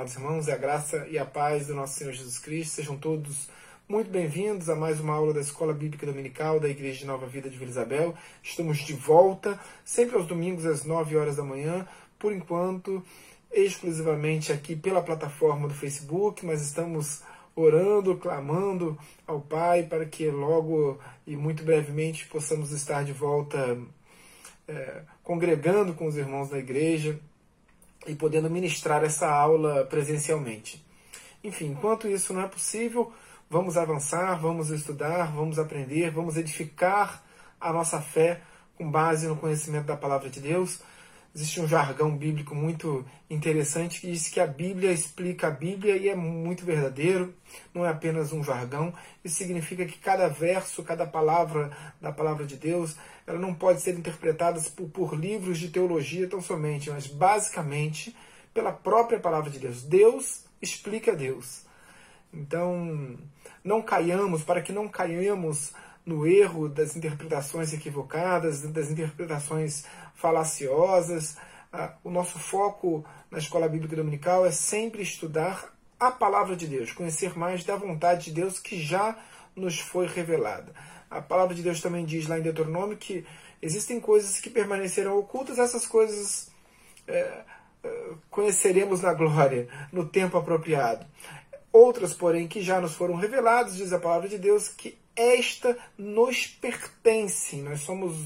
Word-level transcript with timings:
amados 0.00 0.14
irmãos, 0.14 0.48
e 0.48 0.50
a 0.50 0.56
graça 0.56 1.06
e 1.10 1.18
a 1.18 1.26
paz 1.26 1.66
do 1.66 1.74
nosso 1.74 1.98
Senhor 1.98 2.14
Jesus 2.14 2.38
Cristo. 2.38 2.76
Sejam 2.76 2.96
todos 2.96 3.50
muito 3.86 4.10
bem-vindos 4.10 4.70
a 4.70 4.74
mais 4.74 4.98
uma 4.98 5.12
aula 5.12 5.34
da 5.34 5.42
Escola 5.42 5.74
Bíblica 5.74 6.06
Dominical 6.06 6.58
da 6.58 6.70
Igreja 6.70 7.00
de 7.00 7.04
Nova 7.04 7.26
Vida 7.26 7.50
de 7.50 7.58
Vila 7.58 7.70
Isabel. 7.70 8.14
Estamos 8.42 8.78
de 8.78 8.94
volta, 8.94 9.60
sempre 9.84 10.16
aos 10.16 10.26
domingos 10.26 10.64
às 10.64 10.86
9 10.86 11.18
horas 11.18 11.36
da 11.36 11.42
manhã, 11.42 11.86
por 12.18 12.32
enquanto, 12.32 13.04
exclusivamente 13.52 14.50
aqui 14.50 14.74
pela 14.74 15.02
plataforma 15.02 15.68
do 15.68 15.74
Facebook, 15.74 16.46
mas 16.46 16.62
estamos 16.62 17.20
orando, 17.54 18.16
clamando 18.16 18.98
ao 19.26 19.42
Pai 19.42 19.82
para 19.82 20.06
que 20.06 20.30
logo 20.30 20.98
e 21.26 21.36
muito 21.36 21.62
brevemente 21.62 22.26
possamos 22.28 22.72
estar 22.72 23.04
de 23.04 23.12
volta 23.12 23.76
é, 24.66 25.02
congregando 25.22 25.92
com 25.92 26.06
os 26.06 26.16
irmãos 26.16 26.48
da 26.48 26.58
igreja 26.58 27.20
e 28.06 28.14
podendo 28.14 28.50
ministrar 28.50 29.04
essa 29.04 29.28
aula 29.28 29.84
presencialmente. 29.84 30.84
Enfim, 31.42 31.66
enquanto 31.66 32.08
isso 32.08 32.32
não 32.32 32.42
é 32.42 32.48
possível, 32.48 33.12
vamos 33.48 33.76
avançar, 33.76 34.34
vamos 34.40 34.70
estudar, 34.70 35.32
vamos 35.32 35.58
aprender, 35.58 36.10
vamos 36.10 36.36
edificar 36.36 37.22
a 37.60 37.72
nossa 37.72 38.00
fé 38.00 38.40
com 38.76 38.90
base 38.90 39.26
no 39.26 39.36
conhecimento 39.36 39.86
da 39.86 39.96
palavra 39.96 40.30
de 40.30 40.40
Deus. 40.40 40.80
Existe 41.32 41.60
um 41.60 41.68
jargão 41.68 42.16
bíblico 42.16 42.56
muito 42.56 43.06
interessante 43.28 44.00
que 44.00 44.10
diz 44.10 44.28
que 44.28 44.40
a 44.40 44.46
Bíblia 44.46 44.90
explica 44.90 45.46
a 45.46 45.50
Bíblia 45.50 45.96
e 45.96 46.08
é 46.08 46.14
muito 46.16 46.64
verdadeiro, 46.64 47.32
não 47.72 47.86
é 47.86 47.88
apenas 47.88 48.32
um 48.32 48.42
jargão. 48.42 48.92
Isso 49.24 49.36
significa 49.36 49.84
que 49.84 49.98
cada 49.98 50.26
verso, 50.26 50.82
cada 50.82 51.06
palavra 51.06 51.70
da 52.00 52.10
palavra 52.10 52.44
de 52.44 52.56
Deus, 52.56 52.96
ela 53.24 53.38
não 53.38 53.54
pode 53.54 53.80
ser 53.80 53.96
interpretada 53.96 54.60
por, 54.76 54.88
por 54.88 55.14
livros 55.14 55.58
de 55.58 55.68
teologia 55.68 56.28
tão 56.28 56.42
somente, 56.42 56.90
mas 56.90 57.06
basicamente 57.06 58.14
pela 58.52 58.72
própria 58.72 59.20
palavra 59.20 59.50
de 59.50 59.60
Deus. 59.60 59.84
Deus 59.84 60.44
explica 60.60 61.14
Deus. 61.14 61.64
Então, 62.34 63.16
não 63.62 63.82
caiamos, 63.82 64.42
para 64.42 64.62
que 64.62 64.72
não 64.72 64.88
caiamos 64.88 65.72
no 66.04 66.26
erro 66.26 66.68
das 66.68 66.96
interpretações 66.96 67.72
equivocadas, 67.72 68.62
das 68.62 68.90
interpretações 68.90 69.84
falaciosas. 70.20 71.36
Ah, 71.72 71.94
o 72.04 72.10
nosso 72.10 72.38
foco 72.38 73.04
na 73.30 73.38
escola 73.38 73.68
bíblica 73.68 73.96
dominical 73.96 74.44
é 74.44 74.50
sempre 74.50 75.02
estudar 75.02 75.72
a 75.98 76.10
palavra 76.10 76.56
de 76.56 76.66
Deus, 76.66 76.92
conhecer 76.92 77.38
mais 77.38 77.62
da 77.64 77.76
vontade 77.76 78.26
de 78.26 78.32
Deus 78.32 78.58
que 78.58 78.80
já 78.80 79.16
nos 79.54 79.78
foi 79.78 80.06
revelada. 80.06 80.72
A 81.10 81.20
palavra 81.20 81.54
de 81.54 81.62
Deus 81.62 81.80
também 81.80 82.04
diz 82.04 82.26
lá 82.26 82.38
em 82.38 82.42
Deuteronômio 82.42 82.96
que 82.96 83.26
existem 83.60 84.00
coisas 84.00 84.40
que 84.40 84.48
permanecerão 84.48 85.18
ocultas, 85.18 85.58
essas 85.58 85.86
coisas 85.86 86.50
é, 87.06 87.42
é 87.84 88.10
conheceremos 88.30 89.02
na 89.02 89.12
glória, 89.12 89.68
no 89.92 90.06
tempo 90.06 90.38
apropriado. 90.38 91.06
Outras, 91.72 92.14
porém, 92.14 92.48
que 92.48 92.62
já 92.62 92.80
nos 92.80 92.94
foram 92.94 93.14
reveladas, 93.14 93.76
diz 93.76 93.92
a 93.92 93.98
palavra 93.98 94.28
de 94.28 94.38
Deus, 94.38 94.68
que 94.68 94.98
esta 95.14 95.76
nos 95.96 96.46
pertence. 96.46 97.56
Nós 97.56 97.80
somos 97.80 98.16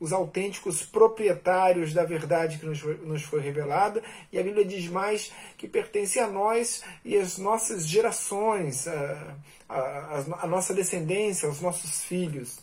os 0.00 0.12
autênticos 0.12 0.82
proprietários 0.82 1.92
da 1.92 2.04
verdade 2.04 2.58
que 2.58 2.64
nos 2.64 2.80
foi, 2.80 2.94
nos 3.04 3.22
foi 3.22 3.40
revelada, 3.40 4.02
e 4.32 4.38
a 4.38 4.42
Bíblia 4.42 4.64
diz 4.64 4.88
mais 4.88 5.30
que 5.58 5.68
pertence 5.68 6.18
a 6.18 6.26
nós 6.26 6.82
e 7.04 7.16
às 7.16 7.36
nossas 7.36 7.86
gerações, 7.86 8.88
a, 8.88 9.36
a, 9.68 10.24
a 10.42 10.46
nossa 10.46 10.72
descendência, 10.72 11.46
aos 11.46 11.60
nossos 11.60 12.02
filhos. 12.02 12.58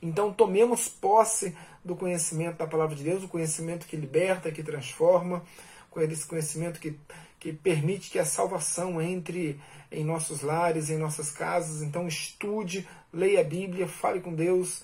Então 0.00 0.32
tomemos 0.32 0.88
posse 0.88 1.54
do 1.84 1.94
conhecimento 1.94 2.56
da 2.56 2.66
palavra 2.66 2.96
de 2.96 3.04
Deus, 3.04 3.22
o 3.22 3.28
conhecimento 3.28 3.86
que 3.86 3.96
liberta, 3.96 4.50
que 4.50 4.62
transforma, 4.62 5.44
esse 6.02 6.26
conhecimento 6.26 6.80
que, 6.80 6.98
que 7.38 7.52
permite 7.52 8.10
que 8.10 8.18
a 8.18 8.24
salvação 8.24 9.00
entre 9.00 9.60
em 9.92 10.04
nossos 10.04 10.40
lares, 10.40 10.90
em 10.90 10.98
nossas 10.98 11.30
casas. 11.30 11.82
Então 11.82 12.08
estude, 12.08 12.88
leia 13.12 13.40
a 13.40 13.44
Bíblia, 13.44 13.86
fale 13.86 14.20
com 14.20 14.34
Deus, 14.34 14.82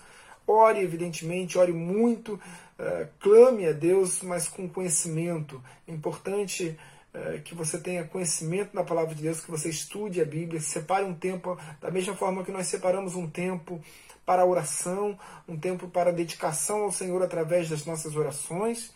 ore 0.51 0.81
evidentemente, 0.81 1.59
ore 1.59 1.73
muito, 1.73 2.35
uh, 2.35 3.09
clame 3.21 3.67
a 3.67 3.73
Deus, 3.73 4.23
mas 4.23 4.49
com 4.49 4.69
conhecimento. 4.69 5.63
É 5.87 5.93
importante 5.93 6.77
uh, 7.15 7.41
que 7.43 7.55
você 7.55 7.79
tenha 7.79 8.05
conhecimento 8.05 8.75
da 8.75 8.83
palavra 8.83 9.15
de 9.15 9.23
Deus, 9.23 9.41
que 9.41 9.51
você 9.51 9.69
estude 9.69 10.21
a 10.21 10.25
Bíblia, 10.25 10.61
separe 10.61 11.05
um 11.05 11.15
tempo, 11.15 11.59
da 11.81 11.91
mesma 11.91 12.15
forma 12.15 12.45
que 12.45 12.53
nós 12.53 12.67
separamos 12.67 13.15
um 13.15 13.29
tempo 13.29 13.81
para 14.27 14.43
a 14.43 14.47
oração, 14.47 15.19
um 15.49 15.57
tempo 15.57 15.89
para 15.89 16.11
a 16.11 16.13
dedicação 16.13 16.83
ao 16.83 16.93
Senhor 16.93 17.23
através 17.23 17.69
das 17.69 17.85
nossas 17.85 18.17
orações. 18.17 18.93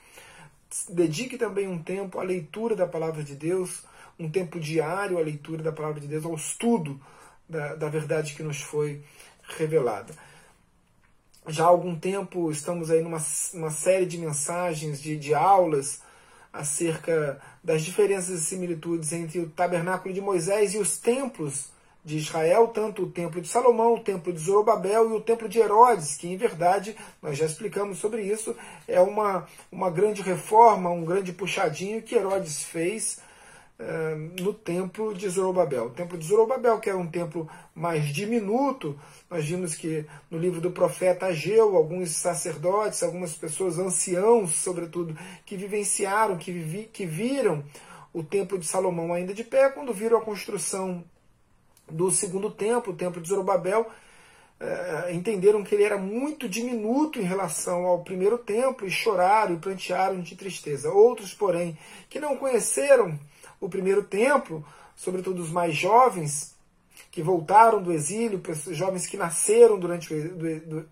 Dedique 0.89 1.39
também 1.39 1.69
um 1.69 1.83
tempo 1.83 2.19
à 2.19 2.23
leitura 2.23 2.75
da 2.75 2.87
palavra 2.87 3.23
de 3.23 3.35
Deus, 3.35 3.85
um 4.19 4.31
tempo 4.31 4.61
diário 4.61 5.19
à 5.19 5.21
leitura 5.21 5.63
da 5.63 5.73
palavra 5.73 6.01
de 6.01 6.07
Deus, 6.07 6.25
ao 6.25 6.35
estudo 6.35 7.01
da, 7.49 7.75
da 7.75 7.89
verdade 7.89 8.35
que 8.35 8.43
nos 8.43 8.61
foi 8.61 9.03
revelada. 9.57 10.15
Já 11.47 11.65
há 11.65 11.69
algum 11.69 11.95
tempo 11.95 12.51
estamos 12.51 12.91
aí 12.91 13.03
numa 13.03 13.23
uma 13.53 13.71
série 13.71 14.07
de 14.07 14.17
mensagens, 14.17 15.01
de, 15.01 15.17
de 15.17 15.35
aulas 15.35 16.01
acerca 16.51 17.41
das 17.63 17.83
diferenças 17.83 18.41
e 18.41 18.45
similitudes 18.45 19.13
entre 19.13 19.41
o 19.41 19.51
tabernáculo 19.51 20.15
de 20.15 20.21
Moisés 20.21 20.75
e 20.75 20.79
os 20.79 20.97
templos 20.97 21.73
de 22.05 22.19
Israel, 22.19 22.69
tanto 22.69 23.03
o 23.03 23.11
templo 23.11 23.41
de 23.41 23.49
Salomão, 23.49 23.95
o 23.95 24.01
templo 24.01 24.33
de 24.33 24.39
Zorobabel 24.39 25.11
e 25.11 25.13
o 25.15 25.21
templo 25.21 25.49
de 25.49 25.59
Herodes, 25.59 26.17
que 26.17 26.29
em 26.29 26.37
verdade, 26.37 26.95
nós 27.23 27.37
já 27.37 27.47
explicamos 27.47 27.99
sobre 27.99 28.23
isso, 28.23 28.55
é 28.87 29.01
uma, 29.01 29.47
uma 29.73 29.91
grande 29.91 30.21
reforma, 30.21 30.91
um 30.91 31.05
grande 31.05 31.33
puxadinho 31.33 32.03
que 32.03 32.15
Herodes 32.15 32.63
fez 32.63 33.21
no 34.41 34.55
templo 34.55 35.13
de 35.13 35.29
Zorobabel. 35.29 35.87
O 35.87 35.91
templo 35.91 36.17
de 36.17 36.27
Zorobabel, 36.27 36.79
que 36.79 36.89
era 36.89 36.99
um 36.99 37.11
templo 37.11 37.49
mais 37.75 38.07
diminuto, 38.07 38.99
nós 39.29 39.45
vimos 39.45 39.75
que 39.75 40.07
no 40.31 40.39
livro 40.39 40.61
do 40.61 40.71
profeta 40.71 41.27
Ageu, 41.27 41.77
alguns 41.77 42.11
sacerdotes, 42.11 43.03
algumas 43.03 43.35
pessoas, 43.35 43.79
anciãos, 43.79 44.55
sobretudo, 44.55 45.19
que 45.45 45.57
vivenciaram, 45.57 46.39
que, 46.39 46.53
vi, 46.53 46.85
que 46.93 47.05
viram 47.05 47.65
o 48.13 48.23
templo 48.23 48.59
de 48.59 48.67
Salomão 48.67 49.13
ainda 49.13 49.35
de 49.35 49.43
pé, 49.43 49.69
quando 49.71 49.93
viram 49.93 50.19
a 50.19 50.25
construção 50.25 51.05
do 51.91 52.11
segundo 52.11 52.51
templo, 52.51 52.93
o 52.93 52.97
templo 52.97 53.21
de 53.21 53.29
Zorobabel, 53.29 53.91
é, 54.61 55.13
entenderam 55.13 55.65
que 55.65 55.75
ele 55.75 55.83
era 55.83 55.99
muito 55.99 56.49
diminuto 56.49 57.19
em 57.19 57.25
relação 57.25 57.85
ao 57.85 58.05
primeiro 58.05 58.39
templo 58.39 58.87
e 58.87 58.91
choraram 58.91 59.55
e 59.55 59.59
plantearam 59.59 60.21
de 60.21 60.37
tristeza. 60.37 60.93
Outros, 60.93 61.35
porém, 61.35 61.77
que 62.09 62.21
não 62.21 62.37
conheceram 62.37 63.19
o 63.65 63.69
primeiro 63.69 64.03
templo, 64.05 64.65
sobretudo 64.95 65.43
os 65.43 65.51
mais 65.51 65.75
jovens, 65.75 66.55
que 67.11 67.23
voltaram 67.23 67.83
do 67.83 67.93
exílio, 67.93 68.43
jovens 68.71 69.07
que 69.07 69.17
nasceram 69.17 69.79
durante 69.79 70.13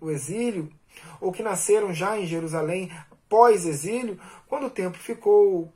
o 0.01 0.09
exílio, 0.09 0.71
ou 1.19 1.31
que 1.31 1.43
nasceram 1.43 1.93
já 1.93 2.17
em 2.17 2.25
Jerusalém 2.25 2.91
pós-exílio, 3.29 4.19
quando 4.47 4.67
o 4.67 4.69
templo 4.69 4.99
ficou 4.99 5.71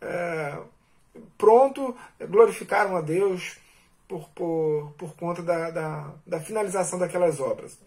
é, 0.00 0.58
pronto, 1.38 1.96
glorificaram 2.28 2.96
a 2.96 3.00
Deus, 3.00 3.56
por, 4.08 4.28
por, 4.30 4.94
por 4.98 5.14
conta 5.14 5.42
da, 5.42 5.70
da, 5.70 6.14
da 6.26 6.40
finalização 6.40 6.98
daquelas 6.98 7.40
obras. 7.40 7.78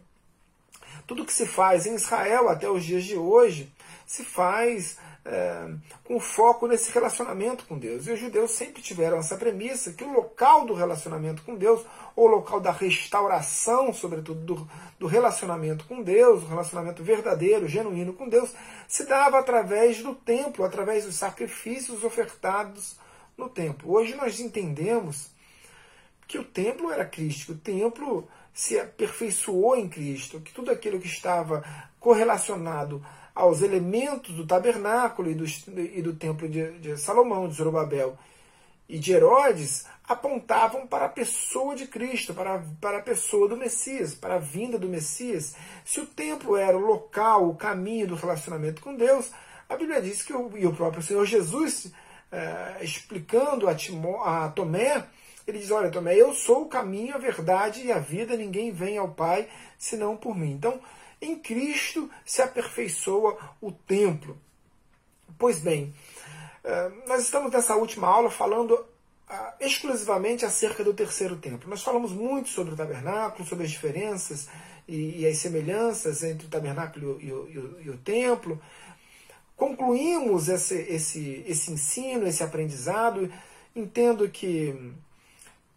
Tudo 1.05 1.25
que 1.25 1.33
se 1.33 1.45
faz 1.45 1.85
em 1.85 1.93
Israel 1.93 2.49
até 2.49 2.67
os 2.67 2.83
dias 2.83 3.03
de 3.03 3.15
hoje 3.15 3.71
se 4.07 4.23
faz 4.23 4.97
é, 5.25 5.67
com 6.03 6.19
foco 6.19 6.67
nesse 6.67 6.91
relacionamento 6.91 7.65
com 7.65 7.77
Deus. 7.77 8.05
E 8.05 8.11
os 8.11 8.19
judeus 8.19 8.51
sempre 8.51 8.81
tiveram 8.81 9.17
essa 9.17 9.35
premissa 9.35 9.91
que 9.91 10.03
o 10.03 10.13
local 10.13 10.65
do 10.65 10.73
relacionamento 10.73 11.41
com 11.41 11.55
Deus, 11.55 11.83
ou 12.15 12.27
o 12.27 12.31
local 12.31 12.59
da 12.59 12.71
restauração, 12.71 13.91
sobretudo 13.91 14.39
do, 14.41 14.69
do 14.99 15.07
relacionamento 15.07 15.85
com 15.85 16.03
Deus, 16.03 16.43
o 16.43 16.47
relacionamento 16.47 17.03
verdadeiro, 17.03 17.67
genuíno 17.67 18.13
com 18.13 18.29
Deus, 18.29 18.53
se 18.87 19.05
dava 19.05 19.39
através 19.39 20.01
do 20.03 20.13
templo, 20.13 20.63
através 20.63 21.05
dos 21.05 21.15
sacrifícios 21.15 22.03
ofertados 22.03 22.95
no 23.35 23.49
templo. 23.49 23.91
Hoje 23.91 24.15
nós 24.15 24.39
entendemos 24.39 25.31
que 26.27 26.37
o 26.37 26.43
templo 26.43 26.91
era 26.91 27.05
Cristo, 27.05 27.53
o 27.53 27.57
templo 27.57 28.27
se 28.53 28.79
aperfeiçoou 28.79 29.75
em 29.75 29.89
Cristo, 29.89 30.39
que 30.39 30.53
tudo 30.53 30.71
aquilo 30.71 30.99
que 30.99 31.07
estava 31.07 31.63
correlacionado 31.99 33.05
aos 33.35 33.61
elementos 33.61 34.33
do 34.33 34.47
tabernáculo 34.47 35.29
e 35.29 35.35
do, 35.35 35.45
e 35.45 36.01
do 36.01 36.15
templo 36.15 36.47
de, 36.47 36.79
de 36.79 36.97
Salomão, 36.97 37.49
de 37.49 37.55
Zorobabel 37.55 38.17
e 38.87 38.97
de 38.97 39.11
Herodes 39.11 39.85
apontavam 40.07 40.85
para 40.87 41.05
a 41.05 41.09
pessoa 41.09 41.75
de 41.75 41.87
Cristo, 41.87 42.33
para, 42.33 42.63
para 42.79 42.99
a 42.99 43.01
pessoa 43.01 43.49
do 43.49 43.57
Messias, 43.57 44.13
para 44.13 44.35
a 44.35 44.39
vinda 44.39 44.77
do 44.77 44.87
Messias. 44.87 45.55
Se 45.83 45.99
o 45.99 46.05
templo 46.05 46.55
era 46.55 46.77
o 46.77 46.85
local, 46.85 47.49
o 47.49 47.55
caminho 47.55 48.07
do 48.07 48.15
relacionamento 48.15 48.81
com 48.81 48.95
Deus, 48.95 49.31
a 49.67 49.75
Bíblia 49.75 50.01
diz 50.01 50.21
que 50.21 50.31
o, 50.31 50.55
e 50.55 50.65
o 50.67 50.73
próprio 50.73 51.01
Senhor 51.01 51.25
Jesus, 51.25 51.91
eh, 52.31 52.77
explicando 52.81 53.67
a, 53.67 53.73
Timó, 53.73 54.23
a 54.23 54.49
Tomé, 54.49 55.03
ele 55.47 55.57
diz: 55.57 55.71
Olha, 55.71 55.89
Tomé, 55.89 56.15
eu 56.15 56.33
sou 56.33 56.63
o 56.63 56.69
caminho, 56.69 57.15
a 57.15 57.17
verdade 57.17 57.81
e 57.81 57.91
a 57.91 57.97
vida, 57.97 58.37
ninguém 58.37 58.71
vem 58.71 58.99
ao 58.99 59.09
Pai 59.09 59.47
senão 59.77 60.15
por 60.15 60.37
mim. 60.37 60.51
Então, 60.51 60.79
em 61.27 61.37
Cristo 61.37 62.09
se 62.25 62.41
aperfeiçoa 62.41 63.37
o 63.61 63.71
templo. 63.71 64.37
Pois 65.37 65.59
bem, 65.59 65.93
É, 66.67 66.91
nós 67.07 67.21
estamos 67.21 67.51
nessa 67.51 67.75
última 67.75 68.07
aula 68.07 68.31
falando 68.31 68.83
ah, 69.29 69.53
exclusivamente 69.59 70.43
acerca 70.45 70.83
do 70.83 70.95
terceiro 70.95 71.35
templo. 71.35 71.69
Nós 71.69 71.83
falamos 71.83 72.11
muito 72.11 72.49
sobre 72.49 72.73
o 72.73 72.75
tabernáculo, 72.75 73.47
sobre 73.47 73.65
as 73.65 73.71
diferenças 73.71 74.49
e, 74.87 75.21
e 75.21 75.27
as 75.27 75.37
semelhanças 75.37 76.23
entre 76.23 76.47
o 76.47 76.49
tabernáculo 76.49 77.21
e 77.21 77.31
o, 77.31 77.49
e 77.49 77.59
o, 77.59 77.81
e 77.81 77.89
o 77.91 77.97
templo. 77.97 78.59
Concluímos 79.55 80.49
esse, 80.49 80.75
esse, 80.89 81.43
esse 81.47 81.71
ensino, 81.71 82.25
esse 82.25 82.43
aprendizado. 82.43 83.31
Entendo 83.75 84.27
que 84.27 84.73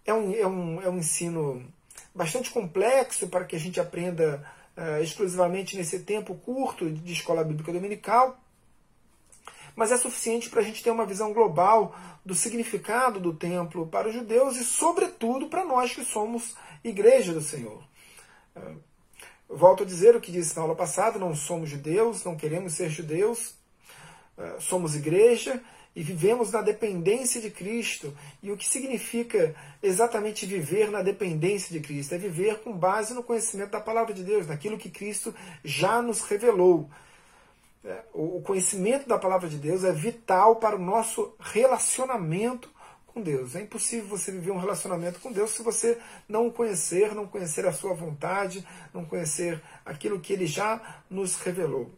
é 0.07 0.15
um, 0.15 0.33
é, 0.35 0.47
um, 0.47 0.83
é 0.83 0.89
um 0.89 0.97
ensino 0.97 1.63
bastante 2.15 2.51
complexo 2.51 3.29
para 3.29 3.45
que 3.45 3.57
a 3.57 3.61
gente 3.61 3.79
aprenda 3.79 4.43
uh, 4.79 5.03
exclusivamente 5.03 5.77
nesse 5.77 5.99
tempo 6.01 6.37
curto 6.37 6.89
de 6.89 7.13
escola 7.13 7.43
bíblica 7.43 7.73
dominical, 7.73 8.39
mas 9.75 9.91
é 9.91 9.97
suficiente 9.97 10.49
para 10.49 10.61
a 10.61 10.65
gente 10.65 10.83
ter 10.83 10.91
uma 10.91 11.05
visão 11.05 11.33
global 11.33 11.95
do 12.25 12.35
significado 12.35 13.21
do 13.21 13.35
templo 13.35 13.87
para 13.87 14.09
os 14.09 14.15
judeus 14.15 14.57
e, 14.57 14.65
sobretudo, 14.65 15.49
para 15.49 15.65
nós 15.65 15.95
que 15.95 16.05
somos 16.05 16.57
igreja 16.83 17.33
do 17.33 17.41
Senhor. 17.41 17.83
Uh, 18.57 18.77
volto 19.49 19.83
a 19.83 19.87
dizer 19.87 20.15
o 20.15 20.21
que 20.21 20.33
disse 20.33 20.57
na 20.57 20.63
aula 20.63 20.77
passada: 20.77 21.19
não 21.19 21.35
somos 21.35 21.69
judeus, 21.69 22.25
não 22.25 22.37
queremos 22.37 22.75
ser 22.75 22.89
judeus, 22.89 23.55
uh, 24.37 24.61
somos 24.61 24.95
igreja 24.95 25.61
e 25.99 26.03
vivemos 26.05 26.53
na 26.53 26.63
dependência 26.63 27.41
de 27.41 27.51
Cristo. 27.51 28.17
E 28.41 28.53
o 28.53 28.57
que 28.57 28.69
significa 28.69 29.53
exatamente 29.83 30.47
viver 30.47 30.93
na 30.93 31.03
dependência 31.03 31.73
de 31.73 31.85
Cristo? 31.85 32.15
É 32.15 32.19
viver 32.19 32.61
com 32.61 32.73
base 32.73 33.13
no 33.13 33.23
conhecimento 33.25 33.73
da 33.73 33.81
palavra 33.81 34.15
de 34.15 34.23
Deus, 34.23 34.47
naquilo 34.47 34.79
que 34.79 34.91
Cristo 34.91 35.35
já 35.65 36.01
nos 36.01 36.23
revelou. 36.23 36.89
É, 37.85 38.05
o 38.15 38.41
conhecimento 38.43 39.09
da 39.09 39.19
palavra 39.19 39.49
de 39.49 39.57
Deus 39.57 39.83
é 39.83 39.91
vital 39.91 40.55
para 40.55 40.77
o 40.77 40.79
nosso 40.79 41.35
relacionamento 41.41 42.71
com 43.09 43.21
Deus. 43.21 43.57
É 43.57 43.63
impossível 43.63 44.07
você 44.07 44.31
viver 44.31 44.53
um 44.53 44.61
relacionamento 44.61 45.19
com 45.19 45.33
Deus 45.33 45.51
se 45.51 45.65
você 45.65 45.99
não 46.29 46.47
o 46.47 46.53
conhecer, 46.53 47.13
não 47.13 47.27
conhecer 47.27 47.67
a 47.67 47.73
sua 47.73 47.93
vontade, 47.93 48.65
não 48.95 49.05
conhecer 49.05 49.61
aquilo 49.85 50.21
que 50.21 50.33
ele 50.33 50.47
já 50.47 51.03
nos 51.11 51.35
revelou. 51.41 51.91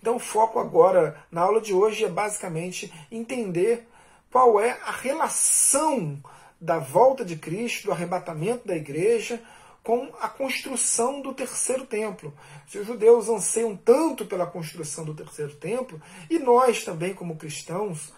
Então, 0.00 0.16
o 0.16 0.20
foco 0.20 0.58
agora 0.58 1.16
na 1.30 1.42
aula 1.42 1.60
de 1.60 1.72
hoje 1.72 2.04
é 2.04 2.08
basicamente 2.08 2.92
entender 3.10 3.86
qual 4.30 4.60
é 4.60 4.78
a 4.84 4.90
relação 4.90 6.22
da 6.60 6.78
volta 6.78 7.24
de 7.24 7.36
Cristo, 7.36 7.86
do 7.86 7.92
arrebatamento 7.92 8.66
da 8.66 8.76
igreja, 8.76 9.42
com 9.82 10.12
a 10.20 10.28
construção 10.28 11.22
do 11.22 11.32
terceiro 11.32 11.86
templo. 11.86 12.34
Se 12.66 12.78
os 12.78 12.86
judeus 12.86 13.28
anseiam 13.28 13.74
tanto 13.76 14.26
pela 14.26 14.46
construção 14.46 15.04
do 15.04 15.14
terceiro 15.14 15.54
templo, 15.54 16.00
e 16.28 16.38
nós 16.38 16.84
também, 16.84 17.14
como 17.14 17.36
cristãos, 17.36 18.12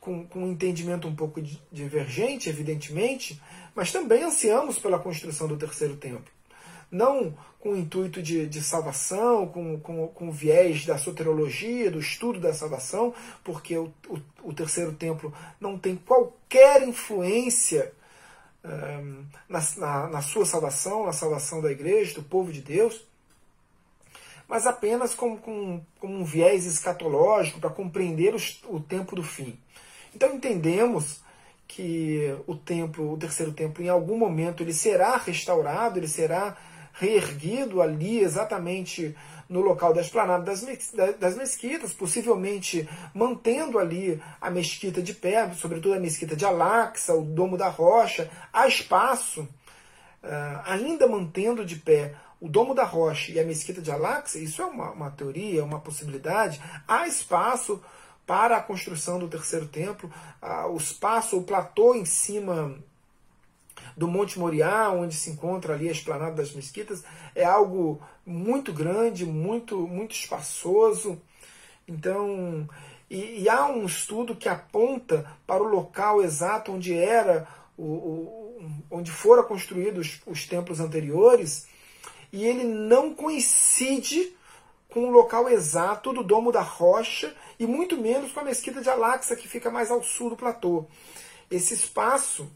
com, 0.00 0.26
com 0.26 0.44
um 0.44 0.50
entendimento 0.50 1.06
um 1.06 1.14
pouco 1.14 1.42
divergente, 1.70 2.48
evidentemente, 2.48 3.40
mas 3.74 3.92
também 3.92 4.22
ansiamos 4.22 4.78
pela 4.78 4.98
construção 4.98 5.46
do 5.46 5.56
terceiro 5.56 5.96
templo 5.96 6.39
não 6.90 7.34
com 7.60 7.72
o 7.72 7.76
intuito 7.76 8.22
de, 8.22 8.46
de 8.46 8.62
salvação, 8.62 9.46
com, 9.46 9.78
com, 9.80 10.08
com 10.08 10.28
o 10.28 10.32
viés 10.32 10.86
da 10.86 10.96
soterologia, 10.96 11.90
do 11.90 12.00
estudo 12.00 12.40
da 12.40 12.54
salvação, 12.54 13.14
porque 13.44 13.76
o, 13.76 13.92
o, 14.08 14.18
o 14.44 14.54
terceiro 14.54 14.92
templo 14.92 15.32
não 15.60 15.78
tem 15.78 15.94
qualquer 15.94 16.86
influência 16.88 17.92
um, 18.64 19.24
na, 19.48 19.60
na, 19.76 20.08
na 20.08 20.22
sua 20.22 20.46
salvação, 20.46 21.04
na 21.04 21.12
salvação 21.12 21.60
da 21.60 21.70
igreja, 21.70 22.14
do 22.14 22.22
povo 22.22 22.50
de 22.50 22.62
Deus, 22.62 23.06
mas 24.48 24.66
apenas 24.66 25.14
como, 25.14 25.36
com, 25.38 25.82
com 26.00 26.08
um 26.08 26.24
viés 26.24 26.64
escatológico 26.64 27.60
para 27.60 27.70
compreender 27.70 28.34
os, 28.34 28.60
o 28.64 28.80
tempo 28.80 29.14
do 29.14 29.22
fim. 29.22 29.56
Então 30.14 30.34
entendemos 30.34 31.20
que 31.68 32.34
o 32.48 32.56
templo, 32.56 33.12
o 33.12 33.16
terceiro 33.16 33.52
templo, 33.52 33.84
em 33.84 33.88
algum 33.88 34.18
momento 34.18 34.62
ele 34.62 34.74
será 34.74 35.16
restaurado, 35.18 35.98
ele 35.98 36.08
será 36.08 36.56
reerguido 37.00 37.80
ali 37.80 38.20
exatamente 38.20 39.16
no 39.48 39.62
local 39.62 39.94
da 39.94 40.02
esplanada 40.02 40.44
das 40.44 41.34
mesquitas, 41.36 41.94
possivelmente 41.94 42.86
mantendo 43.14 43.78
ali 43.78 44.22
a 44.38 44.50
mesquita 44.50 45.02
de 45.02 45.14
pé, 45.14 45.50
sobretudo 45.54 45.94
a 45.94 45.98
mesquita 45.98 46.36
de 46.36 46.44
Alaxa, 46.44 47.14
o 47.14 47.22
Domo 47.22 47.56
da 47.56 47.68
Rocha, 47.68 48.30
há 48.52 48.68
espaço, 48.68 49.48
ah, 50.22 50.62
ainda 50.66 51.08
mantendo 51.08 51.64
de 51.64 51.76
pé 51.76 52.14
o 52.38 52.48
Domo 52.48 52.74
da 52.74 52.84
Rocha 52.84 53.32
e 53.32 53.40
a 53.40 53.44
mesquita 53.44 53.80
de 53.80 53.90
Alaxa, 53.90 54.38
isso 54.38 54.60
é 54.60 54.66
uma, 54.66 54.92
uma 54.92 55.10
teoria, 55.10 55.64
uma 55.64 55.80
possibilidade, 55.80 56.60
há 56.86 57.08
espaço 57.08 57.82
para 58.26 58.58
a 58.58 58.62
construção 58.62 59.18
do 59.18 59.26
terceiro 59.26 59.66
templo, 59.66 60.12
ah, 60.40 60.68
o 60.68 60.76
espaço, 60.76 61.38
o 61.38 61.42
platô 61.42 61.94
em 61.94 62.04
cima 62.04 62.78
do 64.00 64.08
Monte 64.08 64.38
Moriá, 64.38 64.90
onde 64.90 65.14
se 65.14 65.28
encontra 65.28 65.74
ali 65.74 65.86
a 65.86 65.92
esplanada 65.92 66.36
das 66.36 66.52
mesquitas, 66.52 67.04
é 67.34 67.44
algo 67.44 68.00
muito 68.24 68.72
grande, 68.72 69.26
muito, 69.26 69.76
muito 69.86 70.14
espaçoso. 70.14 71.20
Então, 71.86 72.66
e, 73.10 73.42
e 73.42 73.48
há 73.50 73.66
um 73.66 73.84
estudo 73.84 74.34
que 74.34 74.48
aponta 74.48 75.30
para 75.46 75.62
o 75.62 75.68
local 75.68 76.22
exato 76.22 76.72
onde 76.72 76.94
era 76.94 77.46
o, 77.76 77.84
o 77.84 78.70
onde 78.90 79.10
foram 79.10 79.42
construídos 79.42 80.22
os 80.26 80.46
templos 80.46 80.80
anteriores, 80.80 81.66
e 82.32 82.46
ele 82.46 82.64
não 82.64 83.14
coincide 83.14 84.34
com 84.88 85.08
o 85.08 85.10
local 85.10 85.46
exato 85.46 86.10
do 86.10 86.24
Domo 86.24 86.50
da 86.50 86.62
Rocha 86.62 87.34
e 87.58 87.66
muito 87.66 87.98
menos 87.98 88.32
com 88.32 88.40
a 88.40 88.44
mesquita 88.44 88.80
de 88.80 88.88
Alaxa, 88.88 89.36
que 89.36 89.46
fica 89.46 89.70
mais 89.70 89.90
ao 89.90 90.02
sul 90.02 90.30
do 90.30 90.36
platô. 90.36 90.86
Esse 91.50 91.74
espaço 91.74 92.50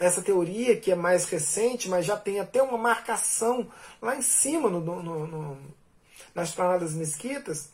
essa 0.00 0.22
teoria 0.22 0.76
que 0.76 0.90
é 0.90 0.94
mais 0.94 1.26
recente, 1.26 1.88
mas 1.88 2.06
já 2.06 2.16
tem 2.16 2.40
até 2.40 2.62
uma 2.62 2.78
marcação 2.78 3.68
lá 4.00 4.16
em 4.16 4.22
cima 4.22 4.70
no, 4.70 4.80
no, 4.80 5.26
no, 5.26 5.58
nas 6.34 6.52
planadas 6.52 6.94
mesquitas, 6.94 7.68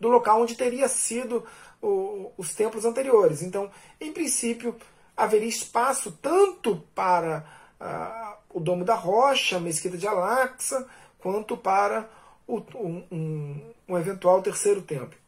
do 0.00 0.08
local 0.08 0.40
onde 0.40 0.56
teria 0.56 0.88
sido 0.88 1.44
o, 1.82 2.32
os 2.38 2.54
templos 2.54 2.86
anteriores. 2.86 3.42
Então, 3.42 3.70
em 4.00 4.10
princípio, 4.10 4.74
haveria 5.14 5.48
espaço 5.48 6.18
tanto 6.22 6.82
para 6.94 7.44
uh, 7.78 8.36
o 8.48 8.58
Domo 8.58 8.84
da 8.84 8.94
Rocha, 8.94 9.58
a 9.58 9.60
Mesquita 9.60 9.98
de 9.98 10.08
Alaxa, 10.08 10.86
quanto 11.18 11.58
para 11.58 12.08
o, 12.46 12.58
um, 12.74 13.72
um 13.86 13.98
eventual 13.98 14.40
terceiro 14.40 14.80
templo. 14.80 15.21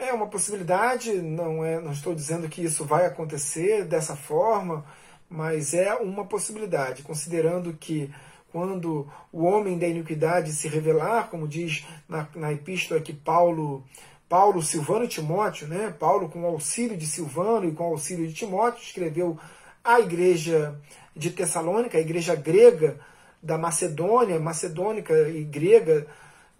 É 0.00 0.14
uma 0.14 0.28
possibilidade, 0.28 1.12
não, 1.12 1.62
é, 1.62 1.78
não 1.78 1.92
estou 1.92 2.14
dizendo 2.14 2.48
que 2.48 2.64
isso 2.64 2.86
vai 2.86 3.04
acontecer 3.04 3.84
dessa 3.84 4.16
forma, 4.16 4.82
mas 5.28 5.74
é 5.74 5.94
uma 5.94 6.24
possibilidade, 6.24 7.02
considerando 7.02 7.74
que 7.74 8.10
quando 8.50 9.06
o 9.30 9.44
homem 9.44 9.78
da 9.78 9.86
iniquidade 9.86 10.54
se 10.54 10.68
revelar, 10.68 11.28
como 11.28 11.46
diz 11.46 11.86
na, 12.08 12.26
na 12.34 12.50
epístola 12.50 12.98
que 12.98 13.12
Paulo, 13.12 13.84
Paulo, 14.26 14.62
Silvano 14.62 15.04
e 15.04 15.08
Timóteo, 15.08 15.68
né? 15.68 15.94
Paulo, 15.98 16.30
com 16.30 16.44
o 16.44 16.46
auxílio 16.46 16.96
de 16.96 17.06
Silvano 17.06 17.68
e 17.68 17.72
com 17.72 17.84
o 17.84 17.92
auxílio 17.92 18.26
de 18.26 18.32
Timóteo, 18.32 18.82
escreveu 18.82 19.38
a 19.84 20.00
igreja 20.00 20.80
de 21.14 21.30
Tessalônica, 21.30 21.98
a 21.98 22.00
igreja 22.00 22.34
grega 22.34 22.98
da 23.42 23.58
Macedônia, 23.58 24.40
macedônica 24.40 25.12
e 25.28 25.44
grega 25.44 26.06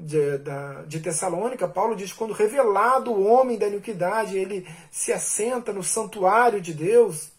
de, 0.01 0.39
da, 0.39 0.83
de 0.83 0.99
Tessalônica, 1.01 1.69
Paulo 1.69 1.95
diz: 1.95 2.13
quando 2.13 2.33
revelado 2.33 3.13
o 3.13 3.25
homem 3.25 3.59
da 3.59 3.69
iniquidade, 3.69 4.37
ele 4.37 4.67
se 4.91 5.13
assenta 5.13 5.73
no 5.73 5.83
santuário 5.83 6.61
de 6.61 6.73
Deus. 6.73 7.31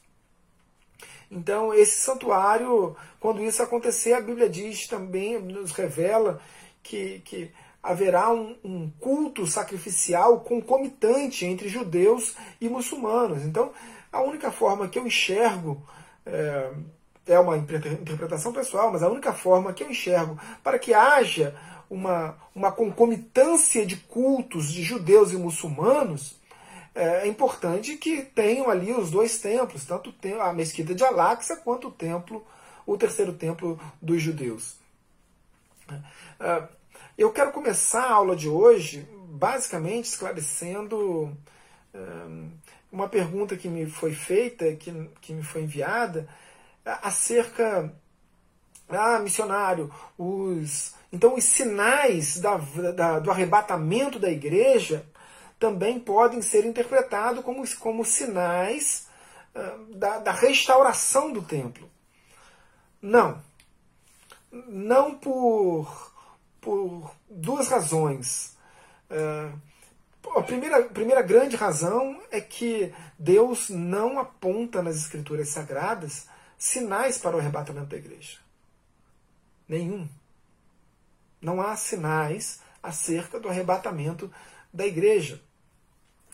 Então, 1.30 1.74
esse 1.74 2.02
santuário, 2.02 2.96
quando 3.20 3.42
isso 3.42 3.64
acontecer, 3.64 4.14
a 4.14 4.22
Bíblia 4.22 4.50
diz 4.50 4.86
também, 4.88 5.40
nos 5.40 5.72
revela 5.72 6.42
que, 6.84 7.20
que 7.26 7.52
haverá 7.82 8.32
um, 8.32 8.56
um 8.64 8.92
culto 9.00 9.48
sacrificial 9.48 10.42
concomitante 10.42 11.46
entre 11.46 11.70
judeus 11.70 12.36
e 12.60 12.68
muçulmanos. 12.70 13.44
Então, 13.44 13.72
a 14.12 14.22
única 14.22 14.52
forma 14.52 14.88
que 14.88 15.00
eu 15.00 15.08
enxergo. 15.08 15.82
É, 16.26 16.72
é 17.28 17.40
uma 17.40 17.56
interpretação 17.56 18.52
pessoal, 18.52 18.92
mas 18.92 19.04
a 19.04 19.08
única 19.08 19.32
forma 19.32 19.72
que 19.74 19.84
eu 19.84 19.90
enxergo 19.90 20.40
para 20.64 20.80
que 20.80 20.92
haja 20.92 21.56
uma, 21.92 22.38
uma 22.56 22.72
concomitância 22.72 23.86
de 23.86 23.98
cultos 23.98 24.72
de 24.72 24.82
judeus 24.82 25.34
e 25.34 25.36
muçulmanos, 25.36 26.40
é, 26.96 27.24
é 27.24 27.28
importante 27.28 27.98
que 27.98 28.22
tenham 28.22 28.70
ali 28.70 28.94
os 28.94 29.12
dois 29.12 29.40
templos, 29.40 29.84
tanto 29.84 30.14
a 30.40 30.54
mesquita 30.54 30.96
de 30.96 31.04
Al-Aqsa 31.04 31.58
quanto 31.58 31.90
o 31.90 31.92
templo, 31.92 32.48
o 32.88 32.98
terceiro 32.98 33.34
templo 33.34 33.78
dos 34.02 34.22
judeus. 34.22 34.78
É, 36.40 36.64
eu 37.18 37.30
quero 37.34 37.52
começar 37.52 38.06
a 38.06 38.14
aula 38.14 38.38
de 38.38 38.48
hoje 38.48 39.06
basicamente 39.28 40.06
esclarecendo 40.06 41.36
é, 41.94 42.00
uma 42.90 43.10
pergunta 43.10 43.58
que 43.58 43.68
me 43.68 43.86
foi 43.86 44.14
feita, 44.14 44.74
que, 44.76 45.10
que 45.20 45.34
me 45.34 45.44
foi 45.44 45.64
enviada, 45.64 46.26
acerca 46.86 47.94
ah, 48.98 49.20
missionário, 49.20 49.92
os. 50.18 50.94
Então, 51.12 51.36
os 51.36 51.44
sinais 51.44 52.40
da, 52.40 52.58
da, 52.96 53.20
do 53.20 53.30
arrebatamento 53.30 54.18
da 54.18 54.30
igreja 54.32 55.06
também 55.60 56.00
podem 56.00 56.42
ser 56.42 56.66
interpretados 56.66 57.44
como, 57.44 57.64
como 57.78 58.04
sinais 58.04 59.08
uh, 59.54 59.94
da, 59.96 60.18
da 60.20 60.32
restauração 60.32 61.32
do 61.32 61.42
templo. 61.42 61.90
Não. 63.02 63.42
Não 64.52 65.14
por, 65.16 66.14
por 66.60 67.12
duas 67.30 67.68
razões. 67.68 68.58
Uh, 69.10 69.56
a 70.36 70.42
primeira, 70.42 70.80
a 70.80 70.90
primeira 70.90 71.22
grande 71.22 71.56
razão 71.56 72.22
é 72.32 72.40
que 72.40 72.94
Deus 73.18 73.70
não 73.70 74.20
aponta 74.20 74.82
nas 74.82 74.96
Escrituras 74.96 75.50
Sagradas 75.50 76.28
sinais 76.58 77.18
para 77.18 77.36
o 77.36 77.40
arrebatamento 77.40 77.88
da 77.88 77.98
igreja. 77.98 78.38
Nenhum. 79.72 80.06
Não 81.42 81.62
há 81.62 81.78
sinais 81.78 82.60
acerca 82.84 83.40
do 83.40 83.48
arrebatamento 83.48 84.30
da 84.74 84.86
igreja. 84.86 85.42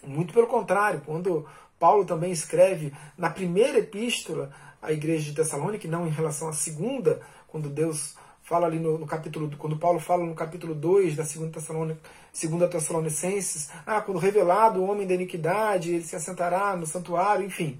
Muito 0.03 0.33
pelo 0.33 0.47
contrário, 0.47 1.01
quando 1.05 1.47
Paulo 1.77 2.03
também 2.03 2.31
escreve 2.31 2.91
na 3.15 3.29
primeira 3.29 3.77
epístola 3.77 4.51
à 4.81 4.91
igreja 4.91 5.25
de 5.25 5.35
Tessalônica, 5.35 5.87
não 5.87 6.07
em 6.07 6.09
relação 6.09 6.49
à 6.49 6.53
segunda, 6.53 7.21
quando 7.47 7.69
Deus 7.69 8.15
fala 8.41 8.65
ali 8.65 8.79
no, 8.79 8.97
no, 8.97 9.05
capítulo, 9.05 9.55
quando 9.55 9.77
Paulo 9.77 9.99
fala 9.99 10.25
no 10.25 10.33
capítulo 10.33 10.73
2 10.73 11.15
da 11.15 11.23
segunda 11.23 11.51
Tessalônica, 11.51 11.99
segunda 12.33 12.67
Tessalonicenses, 12.67 13.69
ah, 13.85 14.01
quando 14.01 14.17
revelado 14.17 14.79
o 14.79 14.89
homem 14.89 15.05
da 15.05 15.13
iniquidade, 15.13 15.91
ele 15.91 16.03
se 16.03 16.15
assentará 16.15 16.75
no 16.75 16.87
santuário, 16.87 17.45
enfim. 17.45 17.79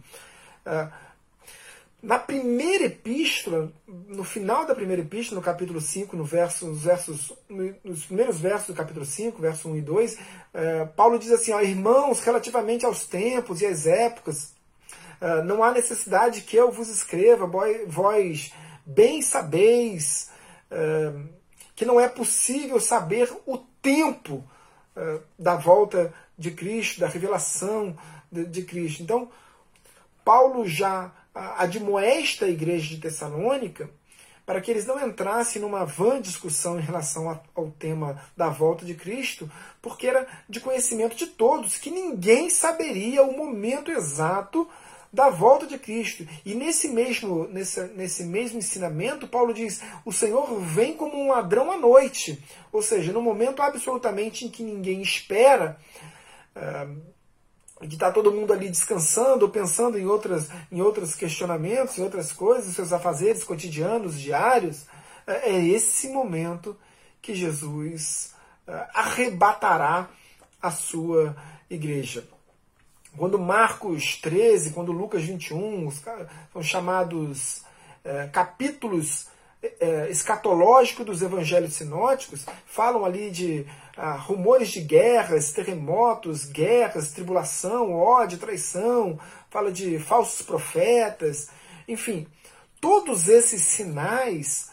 Ah, 0.64 0.92
na 2.08 2.18
primeira 2.18 2.86
epístola, 2.86 3.70
no 3.86 4.24
final 4.24 4.66
da 4.66 4.74
primeira 4.74 5.02
epístola, 5.02 5.42
no 5.42 5.46
capítulo 5.46 5.82
5, 5.82 6.16
no 6.16 6.24
verso, 6.24 6.66
nos, 6.66 6.84
versos, 6.84 7.34
nos 7.84 8.06
primeiros 8.06 8.40
versos 8.40 8.68
do 8.68 8.74
capítulo 8.74 9.06
5, 9.06 9.42
verso 9.42 9.68
1 9.68 9.76
e 9.76 9.82
2, 9.82 10.18
eh, 10.54 10.86
Paulo 10.96 11.20
diz 11.20 11.30
assim, 11.34 11.52
ó, 11.52 11.60
irmãos, 11.60 12.22
relativamente 12.22 12.86
aos 12.86 13.06
tempos 13.06 13.60
e 13.60 13.66
às 13.66 13.86
épocas, 13.86 14.54
eh, 15.20 15.44
não 15.44 15.62
há 15.62 15.74
necessidade 15.74 16.44
que 16.44 16.56
eu 16.56 16.72
vos 16.72 16.88
escreva, 16.88 17.46
vós 17.88 18.54
bem 18.86 19.22
sabeis 19.22 20.30
eh, 20.72 21.12
que 21.76 21.84
não 21.84 22.00
é 22.00 22.08
possível 22.08 22.80
saber 22.80 23.30
o 23.46 23.58
tempo 23.58 24.46
da 25.38 25.56
volta 25.56 26.12
de 26.36 26.52
Cristo, 26.52 27.02
da 27.02 27.08
revelação 27.08 27.96
de, 28.32 28.46
de 28.46 28.64
Cristo. 28.64 29.04
Então, 29.04 29.30
Paulo 30.26 30.68
já 30.68 31.12
admoesta 31.58 32.46
a 32.46 32.50
igreja 32.50 32.88
de 32.88 33.02
Tessalônica 33.02 33.90
para 34.48 34.62
que 34.62 34.72
eles 34.72 34.86
não 34.86 35.06
entrassem 35.06 35.62
numa 35.62 35.84
vã 35.84 36.22
discussão 36.22 36.80
em 36.80 36.82
relação 36.82 37.42
ao 37.54 37.70
tema 37.72 38.18
da 38.36 38.48
volta 38.48 38.86
de 38.86 38.96
Cristo, 38.96 39.52
porque 39.82 40.08
era 40.08 40.26
de 40.48 40.62
conhecimento 40.62 41.18
de 41.18 41.28
todos 41.28 41.78
que 41.78 41.92
ninguém 41.92 42.50
saberia 42.50 43.24
o 43.24 43.36
momento 43.36 43.92
exato 43.92 44.66
da 45.12 45.30
volta 45.30 45.68
de 45.68 45.78
Cristo. 45.78 46.26
E 46.46 46.56
nesse 46.56 46.88
mesmo, 46.88 47.46
nesse, 47.50 47.84
nesse 47.88 48.24
mesmo 48.24 48.60
ensinamento, 48.60 49.28
Paulo 49.28 49.54
diz: 49.54 49.82
o 50.06 50.14
Senhor 50.14 50.58
vem 50.62 50.94
como 50.94 51.18
um 51.18 51.32
ladrão 51.32 51.70
à 51.70 51.78
noite. 51.78 52.42
Ou 52.72 52.82
seja, 52.82 53.12
no 53.12 53.22
momento 53.22 53.62
absolutamente 53.62 54.46
em 54.46 54.50
que 54.50 54.64
ninguém 54.64 55.02
espera. 55.02 55.78
Uh, 56.56 57.17
de 57.82 57.96
estar 57.96 58.08
tá 58.08 58.14
todo 58.14 58.32
mundo 58.32 58.54
ali 58.54 58.70
descansando 58.70 59.46
ou 59.46 59.52
pensando 59.52 59.98
em, 60.00 60.06
outras, 60.06 60.50
em 60.72 60.82
outros 60.82 61.16
questionamentos, 61.16 61.98
em 61.98 62.04
outras 62.04 62.32
coisas, 62.32 62.74
seus 62.74 62.92
afazeres 62.92 63.44
cotidianos, 63.44 64.20
diários, 64.20 64.86
é, 65.26 65.52
é 65.52 65.66
esse 65.68 66.10
momento 66.10 66.76
que 67.22 67.36
Jesus 67.36 68.34
é, 68.68 68.88
arrebatará 68.94 70.10
a 70.62 70.72
sua 70.72 71.36
igreja. 71.70 72.28
Quando 73.16 73.40
Marcos 73.40 74.18
13, 74.18 74.72
quando 74.72 74.92
Lucas 74.92 75.24
21, 75.24 75.90
são 76.54 76.64
chamados 76.64 77.64
é, 78.04 78.28
capítulos 78.28 79.28
é, 79.62 80.10
escatológicos 80.10 81.06
dos 81.06 81.22
evangelhos 81.22 81.74
sinóticos, 81.74 82.46
falam 82.66 83.04
ali 83.04 83.32
de 83.32 83.66
ah, 83.98 84.16
rumores 84.16 84.70
de 84.70 84.82
guerras, 84.82 85.52
terremotos, 85.52 86.46
guerras, 86.46 87.12
tribulação, 87.12 87.92
ódio, 87.94 88.38
traição, 88.38 89.20
fala 89.50 89.72
de 89.72 89.98
falsos 89.98 90.44
profetas, 90.44 91.50
enfim, 91.88 92.28
todos 92.80 93.28
esses 93.28 93.62
sinais 93.62 94.70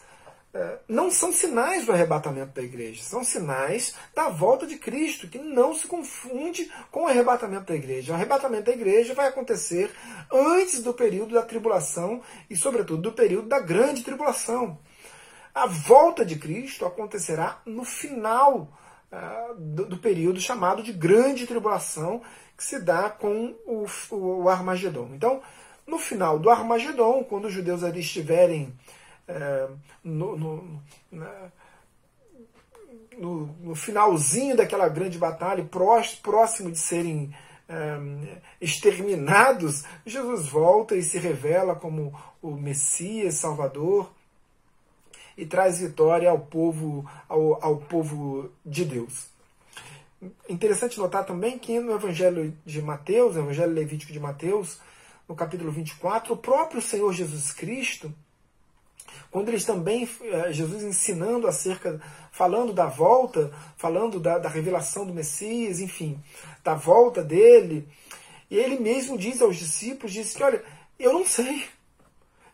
eh, 0.53 0.79
não 0.87 1.11
são 1.11 1.33
sinais 1.33 1.85
do 1.85 1.91
arrebatamento 1.91 2.53
da 2.53 2.61
igreja, 2.61 3.03
são 3.03 3.25
sinais 3.25 3.93
da 4.13 4.29
volta 4.29 4.65
de 4.65 4.77
Cristo, 4.77 5.27
que 5.27 5.37
não 5.37 5.73
se 5.73 5.85
confunde 5.85 6.71
com 6.89 7.03
o 7.03 7.07
arrebatamento 7.07 7.65
da 7.65 7.75
igreja. 7.75 8.13
O 8.13 8.15
arrebatamento 8.15 8.63
da 8.63 8.71
igreja 8.71 9.13
vai 9.13 9.27
acontecer 9.27 9.91
antes 10.31 10.81
do 10.81 10.93
período 10.93 11.33
da 11.33 11.41
tribulação 11.41 12.21
e, 12.49 12.55
sobretudo, 12.55 13.01
do 13.01 13.11
período 13.11 13.49
da 13.49 13.59
grande 13.59 14.01
tribulação. 14.01 14.79
A 15.53 15.67
volta 15.67 16.23
de 16.23 16.37
Cristo 16.37 16.85
acontecerá 16.85 17.61
no 17.65 17.83
final 17.83 18.71
do, 19.57 19.85
do, 19.85 19.97
período 19.97 20.39
chamado 20.39 20.83
de 20.83 20.91
Grande 20.91 21.47
Tribulação, 21.47 22.21
que 22.57 22.63
se 22.63 22.79
dá 22.79 23.09
com 23.09 23.55
o, 23.65 23.85
o 24.11 24.49
Armagedon. 24.49 25.09
Então, 25.13 25.41
no 25.85 25.99
final 25.99 26.39
do 26.39 26.49
Armagedon, 26.49 27.23
quando 27.23 27.45
os 27.45 27.53
judeus 27.53 27.83
ali 27.83 27.99
estiverem 27.99 28.73
é, 29.27 29.67
no, 30.03 30.37
no, 30.37 30.81
na, 31.11 31.51
no, 33.17 33.47
no, 33.61 33.75
finalzinho 33.75 34.55
daquela 34.55 34.87
grande 34.87 35.17
batalha, 35.17 35.67
próximo 36.21 36.71
de 36.71 36.77
serem 36.77 37.33
é, 37.67 37.97
exterminados, 38.61 39.83
Jesus 40.05 40.47
volta 40.47 40.95
e 40.95 41.03
se 41.03 41.17
revela 41.17 41.75
como 41.75 42.13
o 42.41 42.51
Messias, 42.51 43.35
Salvador, 43.35 44.11
e 45.37 45.45
traz 45.45 45.79
vitória 45.79 46.29
ao 46.29 46.39
povo, 46.39 47.09
ao, 47.27 47.63
ao 47.63 47.77
povo 47.77 48.49
de 48.65 48.85
Deus. 48.85 49.27
Interessante 50.47 50.97
notar 50.97 51.25
também 51.25 51.57
que 51.57 51.79
no 51.79 51.93
Evangelho 51.93 52.57
de 52.65 52.81
Mateus, 52.81 53.35
no 53.35 53.41
Evangelho 53.41 53.73
Levítico 53.73 54.13
de 54.13 54.19
Mateus, 54.19 54.79
no 55.27 55.35
capítulo 55.35 55.71
24, 55.71 56.33
o 56.33 56.37
próprio 56.37 56.81
Senhor 56.81 57.11
Jesus 57.13 57.51
Cristo, 57.51 58.13
quando 59.29 59.49
eles 59.49 59.65
também, 59.65 60.09
eh, 60.21 60.53
Jesus 60.53 60.83
ensinando 60.83 61.47
acerca, 61.47 61.99
falando 62.31 62.71
da 62.71 62.85
volta, 62.85 63.51
falando 63.75 64.19
da, 64.19 64.37
da 64.37 64.47
revelação 64.47 65.05
do 65.05 65.13
Messias, 65.13 65.79
enfim, 65.79 66.17
da 66.63 66.73
volta 66.73 67.23
dele, 67.23 67.87
e 68.49 68.55
ele 68.55 68.79
mesmo 68.79 69.17
diz 69.17 69.41
aos 69.41 69.57
discípulos, 69.57 70.13
diz 70.13 70.33
que, 70.33 70.43
olha, 70.43 70.63
eu 70.97 71.11
não 71.11 71.25
sei, 71.25 71.65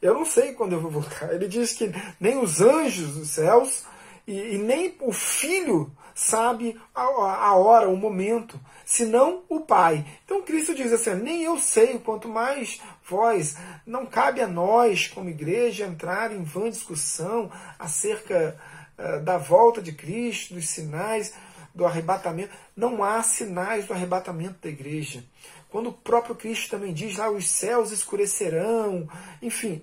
eu 0.01 0.13
não 0.13 0.25
sei 0.25 0.53
quando 0.53 0.73
eu 0.73 0.81
vou 0.81 0.91
voltar. 0.91 1.33
Ele 1.33 1.47
diz 1.47 1.73
que 1.73 1.91
nem 2.19 2.37
os 2.37 2.59
anjos 2.59 3.13
dos 3.13 3.29
céus 3.29 3.85
e, 4.27 4.55
e 4.55 4.57
nem 4.57 4.95
o 5.01 5.11
filho 5.11 5.91
sabe 6.13 6.79
a, 6.93 7.01
a, 7.01 7.55
hora, 7.55 7.89
o 7.89 7.97
momento, 7.97 8.59
senão 8.85 9.43
o 9.49 9.61
Pai. 9.61 10.05
Então 10.25 10.41
Cristo 10.41 10.75
diz 10.75 10.91
assim: 10.91 11.15
nem 11.15 11.43
eu 11.43 11.57
sei, 11.57 11.99
quanto 11.99 12.27
mais 12.27 12.81
vós. 13.07 13.57
Não 13.85 14.05
cabe 14.05 14.41
a 14.41 14.47
nós, 14.47 15.07
como 15.07 15.29
igreja, 15.29 15.85
entrar 15.85 16.31
em 16.31 16.43
vã 16.43 16.69
discussão 16.69 17.51
acerca 17.77 18.57
uh, 18.97 19.23
da 19.23 19.37
volta 19.37 19.81
de 19.81 19.91
Cristo, 19.91 20.53
dos 20.53 20.69
sinais 20.69 21.33
do 21.73 21.85
arrebatamento. 21.85 22.53
Não 22.75 23.03
há 23.03 23.21
sinais 23.23 23.85
do 23.85 23.93
arrebatamento 23.93 24.59
da 24.61 24.69
igreja. 24.69 25.23
Quando 25.71 25.87
o 25.87 25.93
próprio 25.93 26.35
Cristo 26.35 26.69
também 26.69 26.93
diz 26.93 27.17
lá, 27.17 27.31
os 27.31 27.49
céus 27.49 27.91
escurecerão, 27.91 29.09
enfim, 29.41 29.81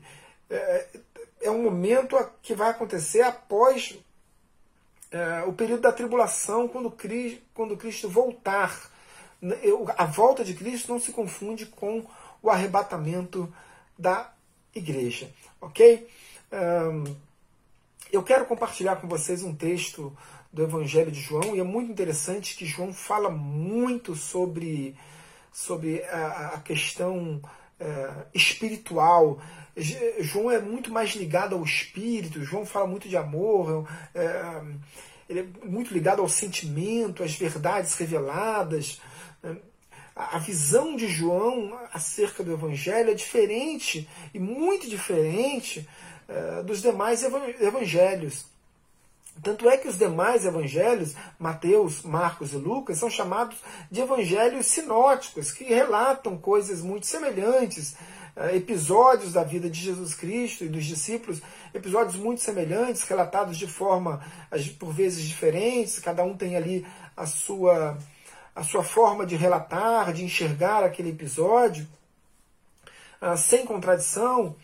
é, 0.51 0.87
é 1.41 1.51
um 1.51 1.63
momento 1.63 2.15
que 2.43 2.55
vai 2.55 2.71
acontecer 2.71 3.23
após 3.23 3.99
é, 5.11 5.43
o 5.45 5.53
período 5.55 5.81
da 5.81 5.91
tribulação, 5.91 6.69
quando 6.69 6.91
Cristo, 6.91 7.41
quando 7.55 7.77
Cristo 7.77 8.09
voltar. 8.09 8.91
A 9.97 10.05
volta 10.05 10.45
de 10.45 10.53
Cristo 10.53 10.93
não 10.93 11.01
se 11.01 11.13
confunde 11.13 11.65
com 11.65 12.05
o 12.43 12.51
arrebatamento 12.51 13.53
da 13.97 14.33
igreja, 14.75 15.33
ok? 15.61 16.09
Eu 18.11 18.23
quero 18.25 18.47
compartilhar 18.47 18.97
com 18.97 19.07
vocês 19.07 19.45
um 19.45 19.55
texto 19.55 20.13
do 20.53 20.65
Evangelho 20.65 21.13
de 21.13 21.21
João 21.21 21.55
e 21.55 21.61
é 21.61 21.63
muito 21.63 21.93
interessante 21.93 22.57
que 22.57 22.67
João 22.67 22.93
fala 22.93 23.31
muito 23.31 24.17
sobre 24.17 24.97
sobre 25.59 26.05
a, 26.05 26.53
a 26.55 26.61
questão 26.61 27.43
é, 27.81 28.11
espiritual. 28.33 29.41
João 30.21 30.53
é 30.53 30.61
muito 30.61 30.93
mais 30.93 31.11
ligado 31.17 31.57
ao 31.57 31.65
espírito, 31.65 32.45
João 32.45 32.65
fala 32.65 32.87
muito 32.87 33.09
de 33.09 33.17
amor, 33.17 33.89
é, 34.15 34.63
ele 35.29 35.41
é 35.41 35.67
muito 35.67 35.93
ligado 35.93 36.23
ao 36.23 36.29
sentimento, 36.29 37.25
às 37.25 37.35
verdades 37.35 37.95
reveladas. 37.95 39.01
Né? 39.43 39.57
a 40.15 40.39
visão 40.39 40.97
de 40.97 41.07
João 41.07 41.79
acerca 41.93 42.43
do 42.43 42.53
Evangelho 42.53 43.11
é 43.11 43.15
diferente 43.15 44.09
e 44.35 44.39
muito 44.41 44.89
diferente 44.89 45.89
uh, 46.29 46.65
dos 46.65 46.83
demais 46.83 47.23
evangelhos. 47.23 48.47
Tanto 49.43 49.69
é 49.69 49.77
que 49.77 49.89
os 49.89 49.99
demais 49.99 50.45
evangelhos, 50.45 51.15
Mateus, 51.39 52.03
Marcos 52.03 52.53
e 52.53 52.57
Lucas, 52.57 52.99
são 52.99 53.11
chamados 53.11 53.57
de 53.91 54.01
evangelhos 54.01 54.67
sinóticos, 54.67 55.53
que 55.53 55.65
relatam 55.65 56.37
coisas 56.37 56.83
muito 56.83 57.07
semelhantes, 57.07 57.95
uh, 58.37 58.55
episódios 58.55 59.33
da 59.33 59.45
vida 59.45 59.71
de 59.71 59.81
Jesus 59.81 60.15
Cristo 60.15 60.65
e 60.65 60.69
dos 60.69 60.85
discípulos, 60.85 61.41
episódios 61.73 62.17
muito 62.17 62.41
semelhantes, 62.41 63.03
relatados 63.03 63.57
de 63.57 63.67
forma, 63.67 64.21
por 64.79 64.93
vezes, 64.93 65.25
diferentes, 65.25 65.99
cada 65.99 66.25
um 66.25 66.37
tem 66.37 66.57
ali 66.57 66.87
a 67.17 67.27
sua 67.27 67.97
a 68.59 68.65
sua 68.65 68.83
forma 68.83 69.25
de 69.25 69.37
relatar, 69.37 70.13
de 70.13 70.25
enxergar 70.25 70.83
aquele 70.83 71.11
episódio, 71.11 71.87
uh, 73.23 73.37
sem 73.37 73.65
contradição. 73.65 74.57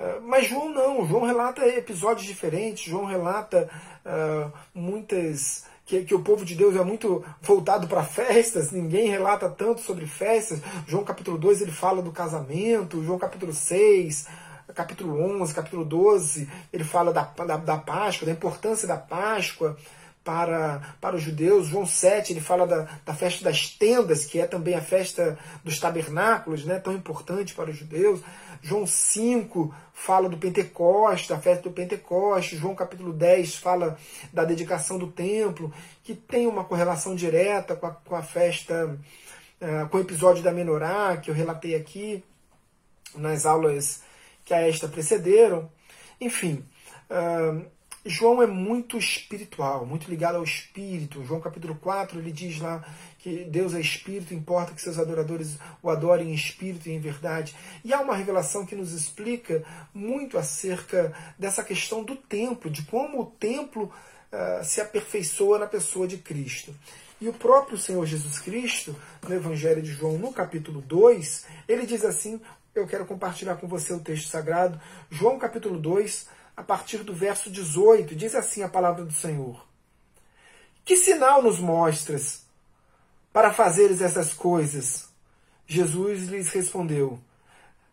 Uh, 0.00 0.22
mas 0.22 0.48
João 0.48 0.70
não, 0.70 1.06
João 1.06 1.26
relata 1.26 1.66
episódios 1.68 2.26
diferentes, 2.26 2.84
João 2.84 3.04
relata 3.04 3.68
uh, 4.06 4.50
muitas. 4.74 5.68
Que, 5.84 6.04
que, 6.04 6.14
o 6.14 6.22
povo 6.22 6.44
de 6.44 6.54
Deus 6.54 6.76
é 6.76 6.84
muito 6.84 7.24
voltado 7.42 7.88
para 7.88 8.04
festas, 8.04 8.70
ninguém 8.70 9.10
relata 9.10 9.48
tanto 9.48 9.80
sobre 9.80 10.06
festas. 10.06 10.60
João 10.86 11.02
capítulo 11.02 11.36
2 11.36 11.62
ele 11.62 11.72
fala 11.72 12.00
do 12.00 12.12
casamento, 12.12 13.02
João 13.02 13.18
capítulo 13.18 13.52
6, 13.52 14.28
capítulo 14.72 15.20
11, 15.42 15.52
capítulo 15.52 15.84
12, 15.84 16.48
ele 16.72 16.84
fala 16.84 17.12
da, 17.12 17.22
da, 17.22 17.56
da 17.56 17.76
Páscoa, 17.76 18.26
da 18.26 18.32
importância 18.32 18.86
da 18.86 18.96
Páscoa 18.96 19.76
para, 20.24 20.80
para 21.00 21.16
os 21.16 21.22
judeus. 21.22 21.68
João 21.68 21.86
7 21.86 22.32
ele 22.32 22.40
fala 22.40 22.66
da, 22.66 22.88
da 23.04 23.14
festa 23.14 23.44
das 23.44 23.68
tendas, 23.68 24.24
que 24.24 24.40
é 24.40 24.46
também 24.46 24.74
a 24.74 24.80
festa 24.80 25.38
dos 25.64 25.78
tabernáculos, 25.78 26.64
né, 26.64 26.78
tão 26.78 26.92
importante 26.92 27.54
para 27.54 27.70
os 27.70 27.76
judeus. 27.76 28.20
João 28.62 28.86
5 28.86 29.74
fala 29.92 30.28
do 30.28 30.36
Pentecostes, 30.36 31.28
da 31.28 31.38
festa 31.38 31.64
do 31.64 31.74
Pentecostes. 31.74 32.58
João 32.58 32.74
capítulo 32.74 33.12
10 33.12 33.56
fala 33.56 33.98
da 34.32 34.44
dedicação 34.44 34.98
do 34.98 35.10
templo, 35.10 35.72
que 36.02 36.14
tem 36.14 36.46
uma 36.46 36.64
correlação 36.64 37.14
direta 37.14 37.74
com 37.76 37.86
a, 37.86 37.90
com 37.90 38.14
a 38.14 38.22
festa, 38.22 38.98
uh, 39.60 39.88
com 39.88 39.98
o 39.98 40.00
episódio 40.00 40.42
da 40.42 40.52
menorá, 40.52 41.16
que 41.16 41.30
eu 41.30 41.34
relatei 41.34 41.74
aqui 41.74 42.22
nas 43.14 43.46
aulas 43.46 44.02
que 44.44 44.54
a 44.54 44.66
esta 44.66 44.88
precederam. 44.88 45.70
Enfim, 46.20 46.64
João 48.04 48.42
é 48.42 48.46
muito 48.46 48.96
espiritual, 48.96 49.84
muito 49.84 50.08
ligado 50.08 50.36
ao 50.36 50.42
espírito. 50.42 51.24
João 51.24 51.40
capítulo 51.40 51.74
4, 51.74 52.18
ele 52.18 52.32
diz 52.32 52.58
lá 52.58 52.82
que 53.22 53.44
Deus 53.44 53.74
é 53.74 53.80
espírito, 53.80 54.32
importa 54.32 54.72
que 54.72 54.80
seus 54.80 54.98
adoradores 54.98 55.58
o 55.82 55.90
adorem 55.90 56.30
em 56.30 56.34
espírito 56.34 56.88
e 56.88 56.92
em 56.92 57.00
verdade. 57.00 57.54
E 57.84 57.92
há 57.92 58.00
uma 58.00 58.16
revelação 58.16 58.64
que 58.64 58.74
nos 58.74 58.92
explica 58.92 59.62
muito 59.92 60.38
acerca 60.38 61.12
dessa 61.38 61.62
questão 61.62 62.02
do 62.02 62.16
templo, 62.16 62.70
de 62.70 62.82
como 62.82 63.20
o 63.20 63.26
templo 63.26 63.92
uh, 64.32 64.64
se 64.64 64.80
aperfeiçoa 64.80 65.58
na 65.58 65.66
pessoa 65.66 66.08
de 66.08 66.16
Cristo. 66.16 66.74
E 67.20 67.28
o 67.28 67.34
próprio 67.34 67.76
Senhor 67.76 68.06
Jesus 68.06 68.38
Cristo, 68.38 68.96
no 69.28 69.34
Evangelho 69.34 69.82
de 69.82 69.92
João, 69.92 70.16
no 70.16 70.32
capítulo 70.32 70.80
2, 70.80 71.44
ele 71.68 71.84
diz 71.84 72.06
assim: 72.06 72.40
eu 72.74 72.86
quero 72.86 73.04
compartilhar 73.04 73.56
com 73.56 73.68
você 73.68 73.92
o 73.92 74.00
texto 74.00 74.28
sagrado, 74.28 74.80
João 75.10 75.38
capítulo 75.38 75.78
2 75.78 76.26
a 76.56 76.62
partir 76.62 76.98
do 76.98 77.12
verso 77.12 77.50
18, 77.50 78.14
diz 78.14 78.34
assim 78.34 78.62
a 78.62 78.68
palavra 78.68 79.04
do 79.04 79.12
Senhor: 79.12 79.66
Que 80.84 80.96
sinal 80.96 81.42
nos 81.42 81.58
mostras 81.58 82.39
para 83.32 83.52
fazeres 83.52 84.00
essas 84.00 84.32
coisas? 84.32 85.08
Jesus 85.66 86.28
lhes 86.28 86.48
respondeu: 86.50 87.20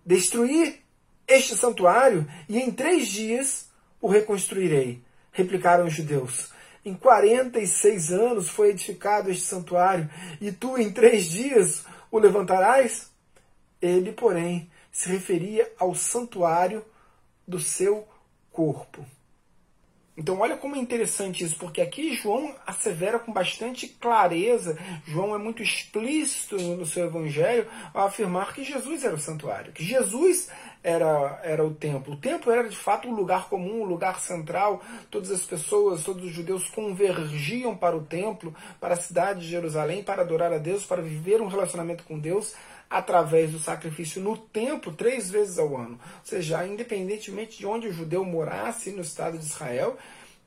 Destruir 0.06 0.80
este 1.28 1.56
santuário 1.56 2.28
e 2.48 2.58
em 2.58 2.72
três 2.72 3.08
dias 3.08 3.68
o 4.02 4.08
reconstruirei. 4.08 5.02
Replicaram 5.32 5.86
os 5.86 5.94
judeus. 5.94 6.52
Em 6.84 6.94
46 6.94 8.12
anos 8.12 8.50
foi 8.50 8.70
edificado 8.70 9.30
este 9.30 9.44
santuário, 9.44 10.10
e 10.40 10.52
tu 10.52 10.78
em 10.78 10.92
três 10.92 11.26
dias 11.26 11.84
o 12.10 12.18
levantarás? 12.18 13.12
Ele, 13.82 14.14
porém, 14.14 14.72
se 14.92 15.10
referia 15.10 15.70
ao 15.78 15.94
santuário 15.94 16.84
do 17.48 17.60
seu 17.60 18.08
corpo. 18.52 19.06
Então, 20.18 20.40
olha 20.40 20.58
como 20.58 20.76
é 20.76 20.80
interessante 20.80 21.44
isso, 21.44 21.56
porque 21.60 21.80
aqui 21.80 22.16
João 22.16 22.56
assevera 22.66 23.20
com 23.20 23.32
bastante 23.32 23.88
clareza, 23.88 24.76
João 25.06 25.36
é 25.36 25.38
muito 25.38 25.62
explícito 25.62 26.58
no 26.58 26.88
seu 26.88 27.06
evangelho 27.06 27.68
ao 27.94 28.08
afirmar 28.08 28.52
que 28.52 28.64
Jesus 28.64 29.04
era 29.04 29.14
o 29.14 29.20
santuário, 29.20 29.72
que 29.72 29.84
Jesus 29.84 30.50
era, 30.84 31.40
era 31.44 31.64
o 31.64 31.74
templo. 31.74 32.14
O 32.14 32.18
templo 32.18 32.52
era 32.52 32.68
de 32.68 32.76
fato 32.76 33.08
um 33.08 33.14
lugar 33.14 33.48
comum, 33.48 33.82
um 33.82 33.86
lugar 33.86 34.20
central. 34.20 34.82
Todas 35.12 35.30
as 35.30 35.44
pessoas, 35.44 36.04
todos 36.04 36.24
os 36.24 36.32
judeus 36.32 36.68
convergiam 36.70 37.76
para 37.76 37.96
o 37.96 38.04
templo, 38.04 38.56
para 38.80 38.94
a 38.94 38.98
cidade 38.98 39.42
de 39.42 39.48
Jerusalém, 39.48 40.02
para 40.02 40.24
adorar 40.24 40.52
a 40.52 40.58
Deus, 40.58 40.86
para 40.86 41.02
viver 41.02 41.42
um 41.42 41.48
relacionamento 41.48 42.04
com 42.06 42.18
Deus 42.18 42.56
através 42.90 43.52
do 43.52 43.60
sacrifício 43.60 44.22
no 44.22 44.38
templo 44.38 44.94
três 44.94 45.30
vezes 45.30 45.60
ao 45.60 45.76
ano. 45.76 46.00
Ou 46.20 46.26
seja, 46.26 46.66
independentemente 46.66 47.58
de 47.58 47.66
onde 47.66 47.88
o 47.88 47.94
judeu 47.94 48.24
morasse 48.24 48.92
no 48.92 49.02
Estado 49.02 49.38
de 49.38 49.46
Israel, 49.46 49.98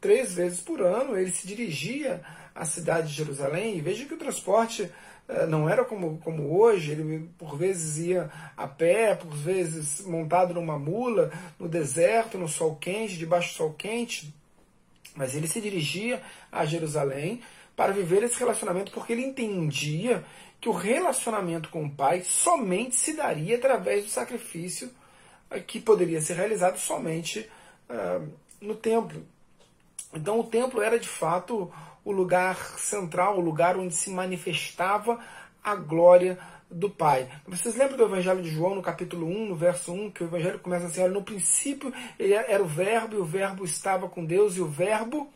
três 0.00 0.34
vezes 0.34 0.60
por 0.60 0.80
ano 0.80 1.16
ele 1.16 1.30
se 1.30 1.46
dirigia 1.46 2.22
à 2.54 2.64
cidade 2.64 3.08
de 3.08 3.14
Jerusalém. 3.14 3.76
E 3.76 3.80
veja 3.80 4.06
que 4.06 4.14
o 4.14 4.18
transporte 4.18 4.90
eh, 5.28 5.46
não 5.46 5.68
era 5.68 5.84
como, 5.84 6.18
como 6.18 6.58
hoje, 6.58 6.92
ele 6.92 7.30
por 7.38 7.56
vezes 7.56 7.98
ia 7.98 8.30
a 8.56 8.66
pé, 8.66 9.14
por 9.14 9.32
vezes 9.32 10.04
montado 10.06 10.54
numa 10.54 10.78
mula, 10.78 11.30
no 11.58 11.68
deserto, 11.68 12.38
no 12.38 12.48
sol 12.48 12.76
quente, 12.76 13.16
debaixo 13.16 13.52
do 13.52 13.56
sol 13.56 13.74
quente. 13.74 14.34
Mas 15.14 15.34
ele 15.34 15.46
se 15.46 15.60
dirigia 15.60 16.22
a 16.50 16.64
Jerusalém 16.64 17.42
para 17.76 17.92
viver 17.92 18.22
esse 18.22 18.38
relacionamento 18.38 18.92
porque 18.92 19.12
ele 19.12 19.24
entendia 19.24 20.24
que 20.60 20.68
o 20.68 20.72
relacionamento 20.72 21.70
com 21.70 21.84
o 21.84 21.90
Pai 21.90 22.22
somente 22.22 22.94
se 22.94 23.14
daria 23.14 23.56
através 23.56 24.04
do 24.04 24.10
sacrifício 24.10 24.90
eh, 25.50 25.60
que 25.60 25.80
poderia 25.80 26.20
ser 26.20 26.34
realizado 26.34 26.78
somente 26.78 27.48
uh, 27.88 28.28
no 28.60 28.74
templo. 28.74 29.24
Então 30.12 30.38
o 30.38 30.44
templo 30.44 30.82
era 30.82 30.98
de 30.98 31.08
fato 31.08 31.72
o 32.04 32.12
lugar 32.12 32.56
central, 32.78 33.38
o 33.38 33.40
lugar 33.40 33.76
onde 33.76 33.94
se 33.94 34.10
manifestava 34.10 35.18
a 35.62 35.74
glória 35.74 36.38
do 36.70 36.88
Pai. 36.88 37.28
Vocês 37.46 37.74
lembram 37.74 37.96
do 37.96 38.04
Evangelho 38.04 38.42
de 38.42 38.50
João, 38.50 38.74
no 38.74 38.82
capítulo 38.82 39.26
1, 39.26 39.46
no 39.46 39.56
verso 39.56 39.92
1, 39.92 40.10
que 40.10 40.22
o 40.22 40.26
Evangelho 40.26 40.58
começa 40.60 40.86
assim: 40.86 41.02
olha, 41.02 41.12
no 41.12 41.22
princípio 41.22 41.92
ele 42.18 42.34
era 42.34 42.62
o 42.62 42.66
Verbo, 42.66 43.16
e 43.16 43.18
o 43.18 43.24
Verbo 43.24 43.64
estava 43.64 44.08
com 44.08 44.24
Deus, 44.24 44.56
e 44.56 44.60
o 44.60 44.66
Verbo 44.66 45.32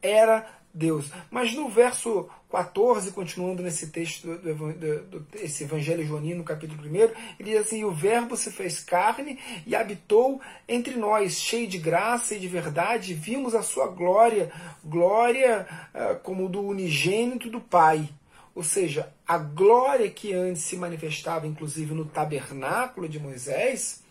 era 0.00 0.46
Deus. 0.74 1.08
Mas 1.30 1.54
no 1.54 1.68
verso 1.68 2.28
14, 2.50 3.12
continuando 3.12 3.62
nesse 3.62 3.90
texto 3.90 4.26
do, 4.26 4.54
do, 4.54 5.02
do, 5.02 5.26
esse 5.34 5.62
Evangelho 5.62 6.04
Joanino, 6.04 6.38
no 6.38 6.44
capítulo 6.44 6.82
1, 6.82 6.94
ele 6.94 7.12
diz 7.38 7.60
assim: 7.60 7.84
O 7.84 7.92
Verbo 7.92 8.36
se 8.36 8.50
fez 8.50 8.80
carne 8.80 9.38
e 9.64 9.76
habitou 9.76 10.40
entre 10.68 10.96
nós, 10.96 11.40
cheio 11.40 11.68
de 11.68 11.78
graça 11.78 12.34
e 12.34 12.40
de 12.40 12.48
verdade, 12.48 13.14
vimos 13.14 13.54
a 13.54 13.62
sua 13.62 13.86
glória, 13.86 14.50
glória 14.84 15.66
uh, 15.94 16.18
como 16.24 16.48
do 16.48 16.60
unigênito 16.60 17.48
do 17.48 17.60
Pai. 17.60 18.08
Ou 18.52 18.64
seja, 18.64 19.12
a 19.26 19.38
glória 19.38 20.10
que 20.10 20.32
antes 20.32 20.62
se 20.62 20.76
manifestava, 20.76 21.46
inclusive, 21.46 21.92
no 21.94 22.04
tabernáculo 22.04 23.08
de 23.08 23.18
Moisés, 23.18 24.04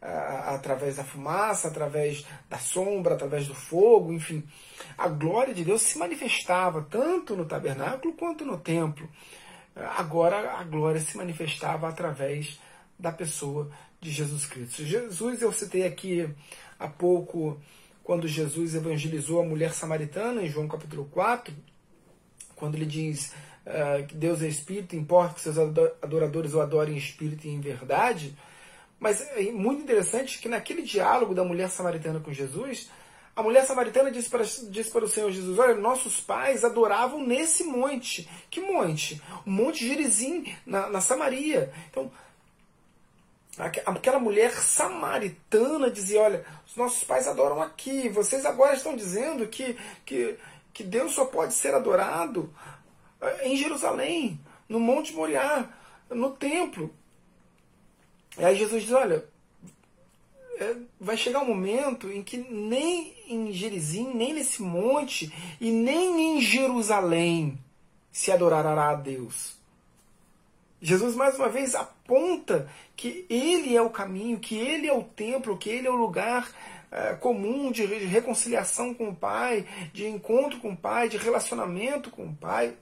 através 0.00 0.96
da 0.96 1.04
fumaça, 1.04 1.68
através 1.68 2.24
da 2.48 2.58
sombra, 2.58 3.14
através 3.14 3.46
do 3.46 3.54
fogo, 3.54 4.12
enfim. 4.12 4.42
A 4.98 5.06
glória 5.06 5.54
de 5.54 5.64
Deus 5.64 5.82
se 5.82 5.96
manifestava 5.96 6.84
tanto 6.90 7.36
no 7.36 7.44
tabernáculo 7.44 8.14
quanto 8.14 8.44
no 8.44 8.58
templo. 8.58 9.08
Agora 9.76 10.58
a 10.58 10.64
glória 10.64 11.00
se 11.00 11.16
manifestava 11.16 11.88
através 11.88 12.58
da 12.98 13.12
pessoa 13.12 13.70
de 14.00 14.10
Jesus 14.10 14.44
Cristo. 14.44 14.84
Jesus, 14.84 15.40
eu 15.40 15.52
citei 15.52 15.86
aqui 15.86 16.28
há 16.80 16.88
pouco, 16.88 17.60
quando 18.02 18.26
Jesus 18.26 18.74
evangelizou 18.74 19.40
a 19.40 19.44
mulher 19.44 19.72
samaritana, 19.72 20.42
em 20.42 20.48
João 20.48 20.66
capítulo 20.66 21.04
4, 21.04 21.54
quando 22.56 22.74
ele 22.74 22.86
diz 22.86 23.32
uh, 23.66 24.04
que 24.04 24.16
Deus 24.16 24.42
é 24.42 24.48
Espírito, 24.48 24.96
importa 24.96 25.34
que 25.34 25.40
seus 25.40 25.58
adoradores 25.58 26.54
o 26.54 26.60
adorem 26.60 26.94
em 26.94 26.98
Espírito 26.98 27.46
e 27.46 27.50
em 27.50 27.60
verdade. 27.60 28.36
Mas 28.98 29.20
é 29.20 29.42
muito 29.52 29.80
interessante 29.80 30.40
que 30.40 30.48
naquele 30.48 30.82
diálogo 30.82 31.36
da 31.36 31.44
mulher 31.44 31.68
samaritana 31.68 32.18
com 32.18 32.32
Jesus, 32.32 32.90
a 33.38 33.42
mulher 33.42 33.64
samaritana 33.64 34.10
disse 34.10 34.28
para, 34.28 34.42
disse 34.42 34.90
para 34.90 35.04
o 35.04 35.08
Senhor 35.08 35.30
Jesus: 35.30 35.56
Olha, 35.60 35.76
nossos 35.76 36.20
pais 36.20 36.64
adoravam 36.64 37.24
nesse 37.24 37.62
monte. 37.62 38.28
Que 38.50 38.60
monte? 38.60 39.22
O 39.46 39.50
Monte 39.50 39.86
Gerizim, 39.86 40.52
na, 40.66 40.88
na 40.88 41.00
Samaria. 41.00 41.72
Então, 41.88 42.10
aquela 43.86 44.18
mulher 44.18 44.50
samaritana 44.50 45.88
dizia: 45.88 46.20
Olha, 46.20 46.44
os 46.66 46.74
nossos 46.74 47.04
pais 47.04 47.28
adoram 47.28 47.62
aqui. 47.62 48.08
Vocês 48.08 48.44
agora 48.44 48.74
estão 48.74 48.96
dizendo 48.96 49.46
que, 49.46 49.78
que, 50.04 50.36
que 50.74 50.82
Deus 50.82 51.12
só 51.12 51.24
pode 51.24 51.54
ser 51.54 51.72
adorado 51.72 52.52
eh, 53.20 53.50
em 53.50 53.56
Jerusalém. 53.56 54.40
no 54.68 54.80
Monte 54.80 55.14
Moriá, 55.14 55.72
no 56.10 56.32
templo. 56.32 56.92
E 58.36 58.44
aí 58.44 58.56
Jesus 58.56 58.82
diz: 58.82 58.92
Olha, 58.92 59.24
é, 60.58 60.74
vai 60.98 61.16
chegar 61.16 61.38
um 61.38 61.46
momento 61.46 62.10
em 62.10 62.20
que 62.20 62.36
nem 62.36 63.16
em 63.28 63.52
Gerizim, 63.52 64.12
nem 64.14 64.34
nesse 64.34 64.62
monte, 64.62 65.32
e 65.60 65.70
nem 65.70 66.38
em 66.38 66.40
Jerusalém 66.40 67.58
se 68.10 68.32
adorará 68.32 68.90
a 68.90 68.94
Deus. 68.94 69.56
Jesus 70.80 71.14
mais 71.16 71.36
uma 71.36 71.48
vez 71.48 71.74
aponta 71.74 72.70
que 72.96 73.26
Ele 73.28 73.76
é 73.76 73.82
o 73.82 73.90
caminho, 73.90 74.38
que 74.38 74.56
Ele 74.56 74.86
é 74.86 74.92
o 74.92 75.02
templo, 75.02 75.58
que 75.58 75.68
Ele 75.68 75.88
é 75.88 75.90
o 75.90 75.96
lugar 75.96 76.48
é, 76.90 77.14
comum 77.14 77.70
de 77.70 77.84
reconciliação 77.84 78.94
com 78.94 79.08
o 79.08 79.14
Pai, 79.14 79.66
de 79.92 80.06
encontro 80.06 80.58
com 80.60 80.70
o 80.70 80.76
Pai, 80.76 81.08
de 81.08 81.16
relacionamento 81.16 82.10
com 82.10 82.26
o 82.26 82.34
Pai. 82.34 82.74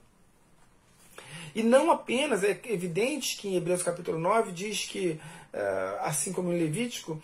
E 1.54 1.62
não 1.62 1.90
apenas, 1.90 2.44
é 2.44 2.60
evidente 2.66 3.38
que 3.38 3.48
em 3.48 3.56
Hebreus 3.56 3.82
capítulo 3.82 4.18
9 4.18 4.52
diz 4.52 4.84
que, 4.84 5.18
é, 5.52 5.98
assim 6.02 6.32
como 6.32 6.52
em 6.52 6.58
Levítico, 6.58 7.20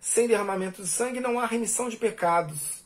sem 0.00 0.28
derramamento 0.28 0.82
de 0.82 0.88
sangue 0.88 1.20
não 1.20 1.38
há 1.38 1.46
remissão 1.46 1.88
de 1.88 1.96
pecados. 1.96 2.84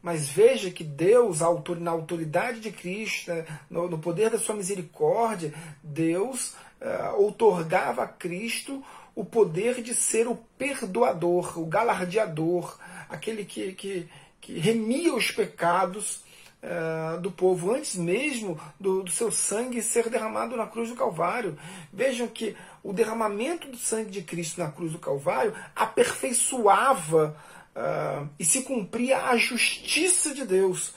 Mas 0.00 0.28
veja 0.28 0.70
que 0.70 0.84
Deus, 0.84 1.40
na 1.80 1.90
autoridade 1.90 2.60
de 2.60 2.70
Cristo, 2.70 3.30
né, 3.32 3.44
no 3.68 3.98
poder 3.98 4.30
da 4.30 4.38
sua 4.38 4.54
misericórdia, 4.54 5.52
Deus 5.82 6.54
uh, 6.80 7.16
outorgava 7.16 8.04
a 8.04 8.08
Cristo 8.08 8.82
o 9.14 9.24
poder 9.24 9.82
de 9.82 9.94
ser 9.94 10.28
o 10.28 10.36
perdoador, 10.56 11.58
o 11.58 11.66
galardeador, 11.66 12.78
aquele 13.08 13.44
que, 13.44 13.72
que, 13.72 14.08
que 14.40 14.58
remia 14.60 15.12
os 15.12 15.32
pecados 15.32 16.22
uh, 16.62 17.20
do 17.20 17.30
povo 17.30 17.72
antes 17.72 17.96
mesmo 17.96 18.58
do, 18.78 19.02
do 19.02 19.10
seu 19.10 19.30
sangue 19.30 19.82
ser 19.82 20.08
derramado 20.08 20.56
na 20.56 20.66
cruz 20.66 20.88
do 20.88 20.96
Calvário. 20.96 21.58
Vejam 21.92 22.26
que 22.26 22.56
o 22.82 22.92
derramamento 22.92 23.68
do 23.68 23.76
sangue 23.76 24.10
de 24.10 24.22
Cristo 24.22 24.60
na 24.60 24.70
cruz 24.70 24.92
do 24.92 24.98
Calvário 24.98 25.54
aperfeiçoava 25.74 27.36
uh, 27.74 28.28
e 28.38 28.44
se 28.44 28.62
cumpria 28.62 29.26
a 29.26 29.36
justiça 29.36 30.34
de 30.34 30.44
Deus. 30.44 30.94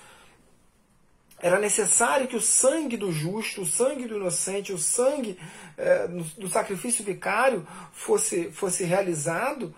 Era 1.39 1.59
necessário 1.59 2.27
que 2.27 2.35
o 2.35 2.41
sangue 2.41 2.95
do 2.95 3.11
justo, 3.11 3.61
o 3.61 3.65
sangue 3.65 4.07
do 4.07 4.15
inocente, 4.15 4.71
o 4.71 4.77
sangue 4.77 5.39
uh, 5.77 6.23
do 6.39 6.47
sacrifício 6.47 7.03
vicário 7.03 7.67
fosse, 7.91 8.51
fosse 8.51 8.83
realizado, 8.83 9.73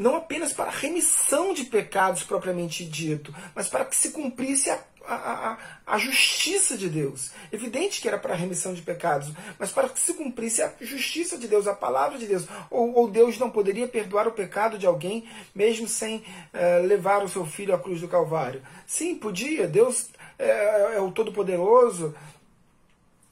não 0.00 0.16
apenas 0.16 0.52
para 0.52 0.70
a 0.70 0.74
remissão 0.74 1.52
de 1.52 1.64
pecados 1.64 2.22
propriamente 2.22 2.84
dito, 2.84 3.34
mas 3.54 3.68
para 3.68 3.84
que 3.84 3.94
se 3.94 4.10
cumprisse 4.10 4.70
a 4.70 4.78
a, 5.06 5.58
a, 5.86 5.98
justiça 5.98 6.76
de 6.76 6.88
Deus. 6.88 7.32
Evidente 7.50 8.00
que 8.00 8.06
era 8.06 8.18
para 8.18 8.34
a 8.34 8.36
remissão 8.36 8.72
de 8.72 8.82
pecados, 8.82 9.32
mas 9.58 9.72
para 9.72 9.88
que 9.88 9.98
se 9.98 10.14
cumprisse 10.14 10.62
a 10.62 10.72
justiça 10.80 11.36
de 11.36 11.48
Deus, 11.48 11.66
a 11.66 11.74
palavra 11.74 12.18
de 12.18 12.26
Deus. 12.26 12.46
Ou, 12.70 12.94
ou 12.94 13.10
Deus 13.10 13.38
não 13.38 13.50
poderia 13.50 13.88
perdoar 13.88 14.28
o 14.28 14.32
pecado 14.32 14.78
de 14.78 14.86
alguém, 14.86 15.28
mesmo 15.54 15.88
sem 15.88 16.18
uh, 16.18 16.86
levar 16.86 17.24
o 17.24 17.28
seu 17.28 17.44
filho 17.44 17.74
à 17.74 17.78
cruz 17.78 18.00
do 18.00 18.08
Calvário? 18.08 18.62
Sim, 18.86 19.16
podia. 19.16 19.66
Deus 19.66 20.10
é, 20.38 20.96
é 20.96 21.00
o 21.00 21.10
Todo-Poderoso. 21.10 22.14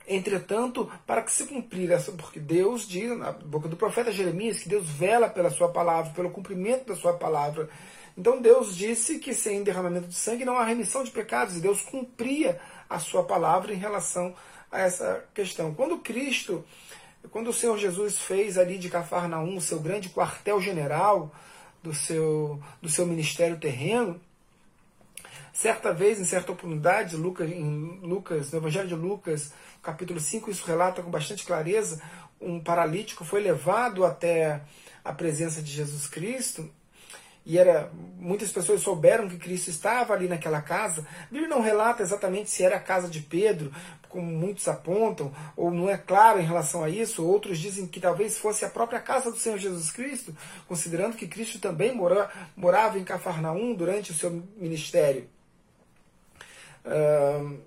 Entretanto, 0.09 0.90
para 1.07 1.21
que 1.23 1.31
se 1.31 1.44
cumprir 1.44 1.90
essa, 1.90 2.12
porque 2.12 2.40
Deus 2.40 2.88
diz 2.88 3.16
na 3.16 3.31
boca 3.31 3.68
do 3.68 3.77
profeta 3.77 4.11
Jeremias 4.11 4.61
que 4.61 4.68
Deus 4.68 4.87
vela 4.88 5.29
pela 5.29 5.51
sua 5.51 5.68
palavra, 5.68 6.12
pelo 6.14 6.31
cumprimento 6.31 6.87
da 6.87 6.97
sua 6.97 7.12
palavra. 7.12 7.68
Então 8.16 8.40
Deus 8.40 8.75
disse 8.75 9.18
que 9.18 9.35
sem 9.35 9.62
derramamento 9.62 10.09
de 10.09 10.14
sangue 10.14 10.47
não 10.47 10.57
há 10.57 10.64
remissão 10.64 11.05
de 11.05 11.11
pecados, 11.11 11.57
e 11.57 11.61
Deus 11.61 11.83
cumpria 11.83 12.59
a 12.88 12.99
sua 12.99 13.23
palavra 13.23 13.73
em 13.73 13.77
relação 13.77 14.35
a 14.73 14.81
essa 14.81 15.25
questão. 15.35 15.75
Quando 15.75 15.99
Cristo, 15.99 16.64
quando 17.31 17.51
o 17.51 17.53
Senhor 17.53 17.77
Jesus 17.77 18.18
fez 18.18 18.57
ali 18.57 18.79
de 18.79 18.88
Cafarnaum 18.88 19.57
o 19.57 19.61
seu 19.61 19.79
grande 19.79 20.09
quartel-general 20.09 21.31
do 21.83 21.92
seu, 21.92 22.61
do 22.81 22.88
seu 22.88 23.07
ministério 23.07 23.59
terreno, 23.59 24.18
certa 25.53 25.92
vez, 25.92 26.21
em 26.21 26.25
certa 26.25 26.53
oportunidade, 26.53 27.16
Lucas, 27.16 27.51
em 27.51 28.01
Lucas, 28.01 28.51
no 28.53 28.59
Evangelho 28.59 28.88
de 28.88 28.94
Lucas, 28.94 29.53
capítulo 29.83 30.21
5, 30.21 30.51
isso 30.51 30.67
relata 30.67 31.03
com 31.03 31.11
bastante 31.11 31.45
clareza, 31.45 32.01
um 32.41 32.61
paralítico 32.61 33.25
foi 33.25 33.41
levado 33.41 34.05
até 34.05 34.62
a 35.05 35.12
presença 35.12 35.62
de 35.62 35.73
Jesus 35.73 36.07
Cristo 36.07 36.71
e 37.49 37.57
era 37.57 37.91
muitas 38.19 38.53
pessoas 38.53 38.83
souberam 38.83 39.27
que 39.27 39.38
Cristo 39.38 39.71
estava 39.71 40.12
ali 40.12 40.29
naquela 40.29 40.61
casa. 40.61 41.07
A 41.23 41.33
Bíblia 41.33 41.49
não 41.49 41.62
relata 41.62 42.03
exatamente 42.03 42.51
se 42.51 42.62
era 42.62 42.77
a 42.77 42.81
casa 42.81 43.09
de 43.09 43.21
Pedro, 43.21 43.73
como 44.07 44.31
muitos 44.31 44.69
apontam, 44.69 45.33
ou 45.57 45.71
não 45.71 45.88
é 45.88 45.97
claro 45.97 46.38
em 46.38 46.45
relação 46.45 46.85
a 46.85 46.91
isso. 46.91 47.25
Outros 47.25 47.59
dizem 47.59 47.87
que 47.87 48.01
talvez 48.01 48.37
fosse 48.37 48.67
a 48.67 48.69
própria 48.69 49.01
casa 49.01 49.31
do 49.31 49.38
Senhor 49.38 49.57
Jesus 49.57 49.91
Cristo, 49.91 50.37
considerando 50.67 51.17
que 51.17 51.27
Cristo 51.27 51.59
também 51.59 51.95
mora, 51.95 52.31
morava 52.55 52.99
em 52.99 53.05
Cafarnaum 53.05 53.75
durante 53.75 54.11
o 54.11 54.14
seu 54.14 54.31
ministério. 54.59 55.27
Uh, 56.85 57.59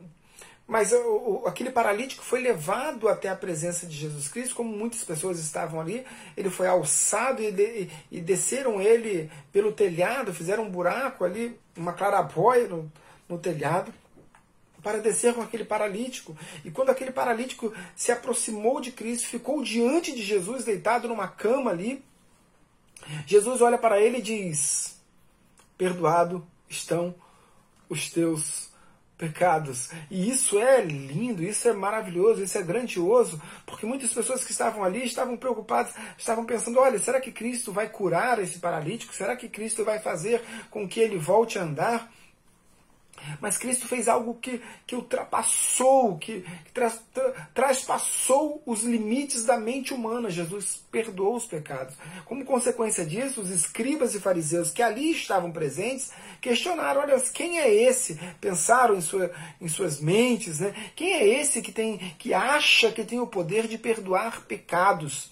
mas 0.67 0.93
o, 0.93 1.43
aquele 1.45 1.69
paralítico 1.69 2.23
foi 2.23 2.39
levado 2.39 3.09
até 3.09 3.27
a 3.27 3.35
presença 3.35 3.85
de 3.85 3.95
Jesus 3.95 4.27
Cristo, 4.29 4.55
como 4.55 4.71
muitas 4.71 5.03
pessoas 5.03 5.37
estavam 5.37 5.81
ali. 5.81 6.05
Ele 6.37 6.49
foi 6.49 6.67
alçado 6.67 7.41
e, 7.43 7.51
de, 7.51 7.89
e 8.09 8.21
desceram 8.21 8.81
ele 8.81 9.29
pelo 9.51 9.73
telhado, 9.73 10.33
fizeram 10.33 10.63
um 10.63 10.69
buraco 10.69 11.25
ali, 11.25 11.59
uma 11.75 11.91
clarabóia 11.93 12.67
no, 12.67 12.91
no 13.27 13.37
telhado, 13.37 13.93
para 14.81 14.99
descer 14.99 15.33
com 15.33 15.41
aquele 15.41 15.65
paralítico. 15.65 16.37
E 16.63 16.71
quando 16.71 16.89
aquele 16.89 17.11
paralítico 17.11 17.73
se 17.95 18.11
aproximou 18.11 18.79
de 18.79 18.91
Cristo, 18.91 19.27
ficou 19.27 19.61
diante 19.61 20.13
de 20.15 20.23
Jesus, 20.23 20.63
deitado 20.63 21.07
numa 21.07 21.27
cama 21.27 21.69
ali, 21.69 22.03
Jesus 23.27 23.61
olha 23.61 23.77
para 23.77 23.99
ele 23.99 24.19
e 24.19 24.21
diz: 24.21 24.97
Perdoado 25.77 26.47
estão 26.69 27.13
os 27.89 28.09
teus 28.09 28.70
pecados. 29.21 29.91
E 30.09 30.31
isso 30.31 30.59
é 30.59 30.81
lindo, 30.81 31.43
isso 31.43 31.69
é 31.69 31.73
maravilhoso, 31.73 32.43
isso 32.43 32.57
é 32.57 32.63
grandioso, 32.63 33.39
porque 33.67 33.85
muitas 33.85 34.11
pessoas 34.11 34.43
que 34.43 34.51
estavam 34.51 34.83
ali 34.83 35.05
estavam 35.05 35.37
preocupadas, 35.37 35.93
estavam 36.17 36.43
pensando: 36.43 36.79
olha, 36.79 36.97
será 36.97 37.21
que 37.21 37.31
Cristo 37.31 37.71
vai 37.71 37.87
curar 37.87 38.39
esse 38.39 38.57
paralítico? 38.57 39.13
Será 39.13 39.35
que 39.35 39.47
Cristo 39.47 39.85
vai 39.85 39.99
fazer 39.99 40.41
com 40.71 40.87
que 40.87 40.99
ele 40.99 41.19
volte 41.19 41.59
a 41.59 41.63
andar? 41.63 42.11
Mas 43.39 43.57
Cristo 43.57 43.87
fez 43.87 44.07
algo 44.07 44.35
que, 44.35 44.61
que 44.85 44.95
ultrapassou, 44.95 46.17
que, 46.17 46.41
que 46.41 46.71
tra, 46.73 46.89
tra, 47.13 47.31
traspassou 47.53 48.61
os 48.65 48.83
limites 48.83 49.45
da 49.45 49.57
mente 49.57 49.93
humana. 49.93 50.29
Jesus 50.29 50.83
perdoou 50.91 51.35
os 51.35 51.45
pecados. 51.45 51.95
Como 52.25 52.45
consequência 52.45 53.05
disso, 53.05 53.41
os 53.41 53.49
escribas 53.49 54.15
e 54.15 54.19
fariseus 54.19 54.71
que 54.71 54.81
ali 54.81 55.11
estavam 55.11 55.51
presentes 55.51 56.11
questionaram: 56.39 57.01
olha, 57.01 57.19
quem 57.33 57.59
é 57.59 57.73
esse? 57.73 58.19
Pensaram 58.39 58.95
em, 58.95 59.01
sua, 59.01 59.31
em 59.59 59.67
suas 59.67 59.99
mentes, 59.99 60.59
né? 60.59 60.73
Quem 60.95 61.13
é 61.13 61.27
esse 61.41 61.61
que, 61.61 61.71
tem, 61.71 61.97
que 62.17 62.33
acha 62.33 62.91
que 62.91 63.03
tem 63.03 63.19
o 63.19 63.27
poder 63.27 63.67
de 63.67 63.77
perdoar 63.77 64.41
pecados? 64.45 65.31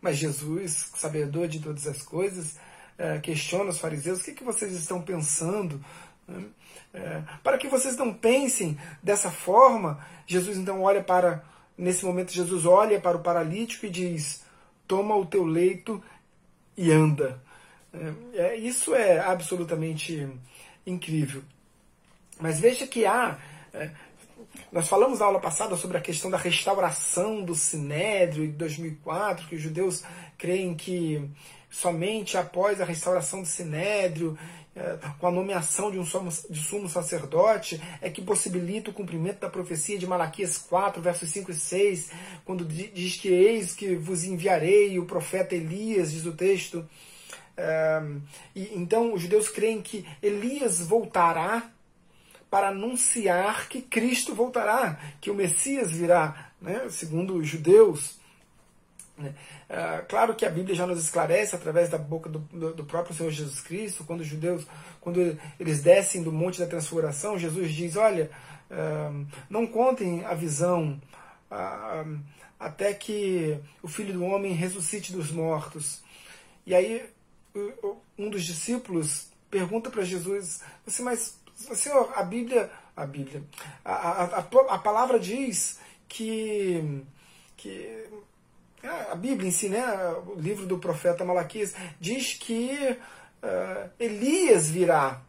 Mas 0.00 0.16
Jesus, 0.16 0.90
sabedor 0.94 1.48
de 1.48 1.60
todas 1.60 1.86
as 1.86 2.02
coisas, 2.02 2.56
eh, 2.96 3.18
questiona 3.18 3.70
os 3.70 3.78
fariseus: 3.78 4.20
o 4.20 4.24
que, 4.24 4.32
que 4.32 4.44
vocês 4.44 4.72
estão 4.72 5.00
pensando? 5.02 5.82
É, 6.92 7.22
para 7.42 7.58
que 7.58 7.68
vocês 7.68 7.96
não 7.96 8.12
pensem 8.12 8.78
dessa 9.02 9.30
forma, 9.30 10.04
Jesus 10.26 10.56
então 10.56 10.82
olha 10.82 11.02
para, 11.02 11.44
nesse 11.76 12.04
momento, 12.04 12.32
Jesus 12.32 12.64
olha 12.64 13.00
para 13.00 13.16
o 13.16 13.22
paralítico 13.22 13.86
e 13.86 13.90
diz: 13.90 14.44
Toma 14.86 15.14
o 15.14 15.26
teu 15.26 15.44
leito 15.44 16.02
e 16.76 16.90
anda. 16.90 17.42
É, 17.92 18.40
é, 18.40 18.56
isso 18.56 18.94
é 18.94 19.18
absolutamente 19.18 20.28
incrível. 20.86 21.42
Mas 22.40 22.60
veja 22.60 22.86
que 22.86 23.04
há. 23.04 23.38
É, 23.74 23.90
nós 24.72 24.88
falamos 24.88 25.18
na 25.18 25.26
aula 25.26 25.40
passada 25.40 25.76
sobre 25.76 25.98
a 25.98 26.00
questão 26.00 26.30
da 26.30 26.38
restauração 26.38 27.42
do 27.42 27.54
Sinédrio 27.54 28.46
de 28.46 28.52
2004, 28.52 29.46
que 29.46 29.56
os 29.56 29.62
judeus 29.62 30.04
creem 30.36 30.74
que 30.74 31.28
somente 31.70 32.36
após 32.36 32.80
a 32.80 32.84
restauração 32.84 33.42
do 33.42 33.48
Sinédrio 33.48 34.38
com 35.18 35.26
a 35.26 35.30
nomeação 35.30 35.90
de 35.90 35.98
um 35.98 36.04
sumo, 36.04 36.30
de 36.48 36.60
sumo 36.60 36.88
sacerdote, 36.88 37.80
é 38.00 38.10
que 38.10 38.22
possibilita 38.22 38.90
o 38.90 38.94
cumprimento 38.94 39.40
da 39.40 39.50
profecia 39.50 39.98
de 39.98 40.06
Malaquias 40.06 40.58
4, 40.58 41.02
versos 41.02 41.30
5 41.30 41.50
e 41.50 41.54
6, 41.54 42.10
quando 42.44 42.64
diz 42.64 43.16
que 43.16 43.28
eis 43.28 43.74
que 43.74 43.94
vos 43.96 44.24
enviarei 44.24 44.98
o 44.98 45.06
profeta 45.06 45.54
Elias, 45.54 46.12
diz 46.12 46.26
o 46.26 46.32
texto. 46.32 46.88
É, 47.56 48.02
e, 48.54 48.72
então 48.76 49.12
os 49.12 49.22
judeus 49.22 49.48
creem 49.48 49.82
que 49.82 50.06
Elias 50.22 50.80
voltará 50.80 51.70
para 52.50 52.68
anunciar 52.68 53.68
que 53.68 53.82
Cristo 53.82 54.34
voltará, 54.34 54.98
que 55.20 55.30
o 55.30 55.34
Messias 55.34 55.90
virá, 55.90 56.52
né, 56.60 56.86
segundo 56.88 57.34
os 57.34 57.46
judeus. 57.46 58.17
Né? 59.18 59.34
É, 59.68 59.98
claro 60.08 60.34
que 60.34 60.46
a 60.46 60.50
Bíblia 60.50 60.74
já 60.74 60.86
nos 60.86 61.02
esclarece 61.02 61.56
através 61.56 61.88
da 61.88 61.98
boca 61.98 62.30
do, 62.30 62.38
do, 62.72 62.84
próprio 62.84 63.14
Senhor 63.14 63.30
Jesus 63.30 63.60
Cristo, 63.60 64.04
quando 64.04 64.20
os 64.20 64.26
judeus, 64.26 64.66
quando 65.00 65.38
eles 65.58 65.82
descem 65.82 66.22
do 66.22 66.32
monte 66.32 66.60
da 66.60 66.66
transfiguração, 66.66 67.38
Jesus 67.38 67.72
diz: 67.72 67.96
Olha, 67.96 68.30
não 69.50 69.66
contem 69.66 70.24
a 70.24 70.34
visão 70.34 71.00
até 72.58 72.94
que 72.94 73.58
o 73.82 73.88
filho 73.88 74.12
do 74.12 74.24
homem 74.24 74.52
ressuscite 74.52 75.12
dos 75.12 75.30
mortos. 75.30 76.02
E 76.64 76.74
aí 76.74 77.04
um 78.16 78.30
dos 78.30 78.44
discípulos 78.44 79.28
pergunta 79.50 79.90
para 79.90 80.04
Jesus, 80.04 80.62
assim, 80.86 81.02
mas 81.02 81.38
Senhor, 81.54 82.12
a 82.14 82.22
Bíblia, 82.22 82.70
a 82.96 83.06
Bíblia, 83.06 83.42
a, 83.84 83.92
a, 83.92 84.24
a, 84.24 84.40
a 84.40 84.78
palavra 84.78 85.18
diz 85.18 85.80
que, 86.08 87.02
que 87.56 88.06
a 88.86 89.14
Bíblia 89.14 89.48
em 89.48 89.52
si, 89.52 89.68
né, 89.68 89.84
o 90.26 90.38
livro 90.38 90.66
do 90.66 90.78
profeta 90.78 91.24
Malaquias, 91.24 91.74
diz 92.00 92.34
que 92.34 92.96
uh, 93.42 93.90
Elias 93.98 94.68
virá. 94.70 95.20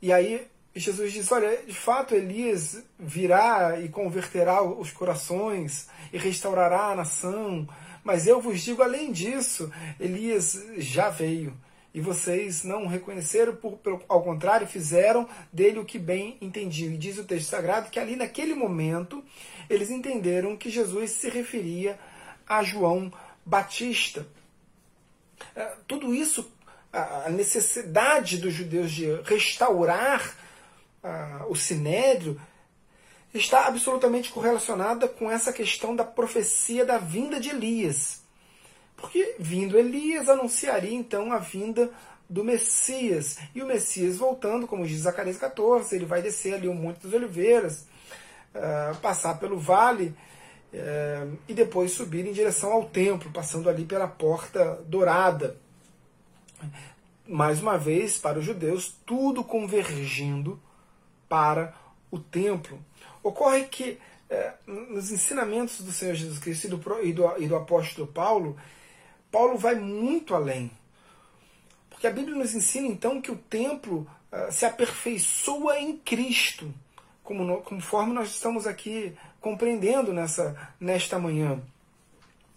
E 0.00 0.12
aí 0.12 0.46
Jesus 0.74 1.12
diz: 1.12 1.30
Olha, 1.30 1.56
de 1.66 1.74
fato 1.74 2.14
Elias 2.14 2.82
virá 2.98 3.78
e 3.80 3.88
converterá 3.88 4.62
os 4.62 4.90
corações 4.90 5.88
e 6.12 6.18
restaurará 6.18 6.86
a 6.86 6.96
nação. 6.96 7.68
Mas 8.02 8.26
eu 8.26 8.40
vos 8.40 8.60
digo 8.60 8.82
além 8.82 9.12
disso: 9.12 9.70
Elias 10.00 10.58
já 10.78 11.10
veio. 11.10 11.54
E 11.94 12.00
vocês 12.00 12.64
não 12.64 12.84
o 12.84 12.88
reconheceram, 12.88 13.54
por, 13.54 13.78
ao 14.08 14.22
contrário, 14.22 14.66
fizeram 14.66 15.28
dele 15.52 15.78
o 15.78 15.84
que 15.84 15.98
bem 15.98 16.38
entendiam. 16.40 16.90
E 16.90 16.96
diz 16.96 17.18
o 17.18 17.24
texto 17.24 17.50
sagrado 17.50 17.90
que 17.90 18.00
ali 18.00 18.16
naquele 18.16 18.54
momento 18.54 19.22
eles 19.68 19.90
entenderam 19.90 20.56
que 20.56 20.70
Jesus 20.70 21.10
se 21.10 21.28
referia 21.28 21.92
a 21.92 22.11
João 22.62 23.12
Batista. 23.44 24.26
É, 25.54 25.74
tudo 25.86 26.14
isso, 26.14 26.50
a 26.92 27.28
necessidade 27.30 28.38
dos 28.38 28.52
judeus 28.52 28.90
de 28.90 29.06
restaurar 29.22 30.36
o 31.48 31.56
sinédrio, 31.56 32.40
está 33.34 33.66
absolutamente 33.66 34.30
correlacionada 34.30 35.08
com 35.08 35.30
essa 35.30 35.52
questão 35.52 35.96
da 35.96 36.04
profecia 36.04 36.84
da 36.84 36.98
vinda 36.98 37.40
de 37.40 37.50
Elias. 37.50 38.20
Porque 38.96 39.36
vindo 39.38 39.78
Elias 39.78 40.28
anunciaria 40.28 40.94
então 40.94 41.32
a 41.32 41.38
vinda 41.38 41.90
do 42.28 42.44
Messias. 42.44 43.38
E 43.54 43.62
o 43.62 43.66
Messias 43.66 44.18
voltando, 44.18 44.66
como 44.66 44.86
diz 44.86 45.00
Zacarias 45.00 45.38
14, 45.38 45.94
ele 45.96 46.04
vai 46.04 46.22
descer 46.22 46.54
ali 46.54 46.68
o 46.68 46.74
Monte 46.74 47.02
das 47.02 47.12
Oliveiras, 47.12 47.86
uh, 48.54 48.96
passar 48.98 49.38
pelo 49.38 49.58
vale 49.58 50.14
uh, 50.72 51.38
e 51.48 51.54
depois 51.54 51.92
subir 51.92 52.26
em 52.26 52.32
direção 52.32 52.72
ao 52.72 52.84
templo, 52.84 53.30
passando 53.30 53.68
ali 53.68 53.84
pela 53.84 54.08
porta 54.08 54.82
dourada. 54.86 55.56
Mais 57.26 57.60
uma 57.60 57.78
vez, 57.78 58.18
para 58.18 58.38
os 58.38 58.44
judeus, 58.44 58.94
tudo 59.06 59.44
convergindo 59.44 60.60
para 61.28 61.74
o 62.10 62.18
templo. 62.18 62.78
Ocorre 63.22 63.64
que 63.64 63.98
é, 64.32 64.54
nos 64.66 65.10
ensinamentos 65.10 65.82
do 65.82 65.92
Senhor 65.92 66.14
Jesus 66.14 66.38
Cristo 66.38 66.66
e 66.66 66.70
do, 66.70 67.02
e, 67.02 67.12
do, 67.12 67.42
e 67.42 67.46
do 67.46 67.54
apóstolo 67.54 68.06
Paulo, 68.06 68.56
Paulo 69.30 69.58
vai 69.58 69.74
muito 69.74 70.34
além. 70.34 70.70
Porque 71.90 72.06
a 72.06 72.10
Bíblia 72.10 72.36
nos 72.36 72.54
ensina 72.54 72.86
então 72.86 73.20
que 73.20 73.30
o 73.30 73.36
templo 73.36 74.10
uh, 74.32 74.50
se 74.50 74.64
aperfeiçoa 74.64 75.78
em 75.78 75.98
Cristo, 75.98 76.72
como 77.22 77.44
no, 77.44 77.58
conforme 77.60 78.14
nós 78.14 78.30
estamos 78.30 78.66
aqui 78.66 79.14
compreendendo 79.42 80.12
nessa, 80.12 80.56
nesta 80.80 81.18
manhã. 81.18 81.60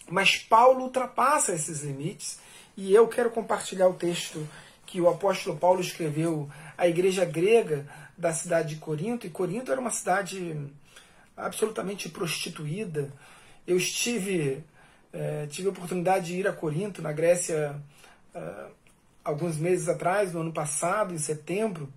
Mas 0.08 0.38
Paulo 0.38 0.84
ultrapassa 0.84 1.54
esses 1.54 1.82
limites 1.82 2.40
e 2.78 2.94
eu 2.94 3.08
quero 3.08 3.32
compartilhar 3.32 3.88
o 3.88 3.96
texto 3.96 4.48
que 4.86 5.02
o 5.02 5.10
apóstolo 5.10 5.58
Paulo 5.58 5.82
escreveu 5.82 6.50
à 6.78 6.88
igreja 6.88 7.26
grega 7.26 7.86
da 8.18 8.32
cidade 8.32 8.76
de 8.76 8.82
Corinto, 8.82 9.26
e 9.26 9.30
Corinto 9.30 9.72
era 9.72 9.82
uma 9.82 9.90
cidade 9.90 10.56
absolutamente 11.36 12.08
prostituída. 12.08 13.12
Eu 13.68 13.76
estive, 13.78 14.64
é, 15.12 15.48
tive 15.48 15.68
a 15.68 15.72
oportunidade 15.72 16.28
de 16.28 16.36
ir 16.36 16.48
a 16.48 16.54
Corinto, 16.54 17.02
na 17.02 17.12
Grécia, 17.12 17.76
é, 18.34 18.66
alguns 19.24 19.58
meses 19.58 19.90
atrás, 19.90 20.32
no 20.32 20.42
ano 20.42 20.54
passado, 20.54 21.14
em 21.14 21.18
setembro. 21.18 21.92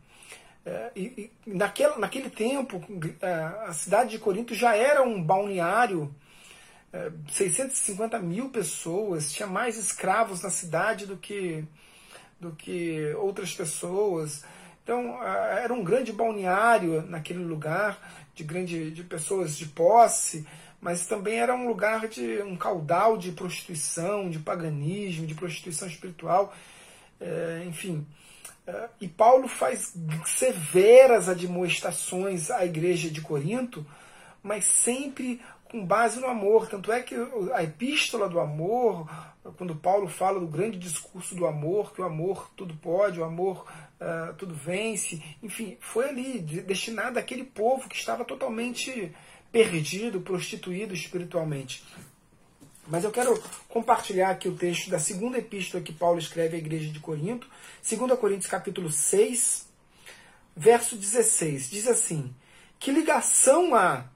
É, 0.68 0.90
e, 0.94 1.30
e 1.46 1.50
naquele, 1.54 1.96
naquele 1.96 2.28
tempo, 2.28 2.84
é, 3.22 3.32
a 3.66 3.72
cidade 3.72 4.10
de 4.10 4.18
Corinto 4.18 4.54
já 4.54 4.76
era 4.76 5.02
um 5.02 5.22
balneário, 5.22 6.14
650 7.32 8.16
é, 8.16 8.20
mil 8.20 8.50
pessoas, 8.50 9.32
tinha 9.32 9.46
mais 9.46 9.78
escravos 9.78 10.42
na 10.42 10.50
cidade 10.50 11.06
do 11.06 11.16
que, 11.16 11.64
do 12.38 12.52
que 12.52 13.14
outras 13.14 13.54
pessoas. 13.54 14.44
Então, 14.84 15.22
era 15.22 15.72
um 15.72 15.82
grande 15.82 16.12
balneário 16.12 17.02
naquele 17.02 17.44
lugar, 17.44 18.26
de 18.34 18.44
grande 18.44 18.90
de 18.90 19.02
pessoas 19.04 19.56
de 19.56 19.66
posse, 19.66 20.46
mas 20.80 21.06
também 21.06 21.38
era 21.40 21.54
um 21.54 21.66
lugar 21.66 22.08
de 22.08 22.42
um 22.42 22.56
caudal 22.56 23.16
de 23.16 23.32
prostituição, 23.32 24.28
de 24.28 24.38
paganismo, 24.38 25.26
de 25.26 25.34
prostituição 25.34 25.88
espiritual, 25.88 26.54
é, 27.20 27.64
enfim. 27.66 28.06
E 29.00 29.08
Paulo 29.08 29.48
faz 29.48 29.94
severas 30.26 31.28
admoestações 31.28 32.50
à 32.50 32.64
igreja 32.64 33.08
de 33.10 33.20
Corinto, 33.20 33.86
mas 34.42 34.64
sempre 34.64 35.40
com 35.64 35.84
base 35.84 36.20
no 36.20 36.26
amor. 36.26 36.68
Tanto 36.68 36.92
é 36.92 37.00
que 37.00 37.14
a 37.54 37.62
epístola 37.62 38.28
do 38.28 38.40
amor, 38.40 39.08
quando 39.56 39.74
Paulo 39.74 40.08
fala 40.08 40.40
do 40.40 40.46
grande 40.46 40.78
discurso 40.78 41.34
do 41.34 41.46
amor, 41.46 41.92
que 41.92 42.00
o 42.00 42.04
amor 42.04 42.50
tudo 42.56 42.74
pode, 42.74 43.20
o 43.20 43.24
amor 43.24 43.66
uh, 44.00 44.34
tudo 44.34 44.54
vence, 44.54 45.22
enfim, 45.42 45.76
foi 45.80 46.08
ali 46.08 46.38
destinado 46.40 47.18
àquele 47.18 47.44
povo 47.44 47.88
que 47.88 47.96
estava 47.96 48.24
totalmente 48.24 49.12
perdido, 49.50 50.20
prostituído 50.20 50.94
espiritualmente. 50.94 51.82
Mas 52.88 53.04
eu 53.04 53.10
quero 53.10 53.38
compartilhar 53.68 54.30
aqui 54.30 54.48
o 54.48 54.56
texto 54.56 54.88
da 54.88 54.98
segunda 54.98 55.36
epístola 55.36 55.82
que 55.82 55.92
Paulo 55.92 56.18
escreve 56.18 56.56
à 56.56 56.58
igreja 56.58 56.90
de 56.90 56.98
Corinto, 56.98 57.46
2 57.86 58.18
Coríntios 58.18 58.50
capítulo 58.50 58.90
6, 58.90 59.66
verso 60.56 60.96
16. 60.96 61.68
Diz 61.68 61.86
assim: 61.86 62.34
Que 62.78 62.90
ligação 62.90 63.74
há 63.74 64.06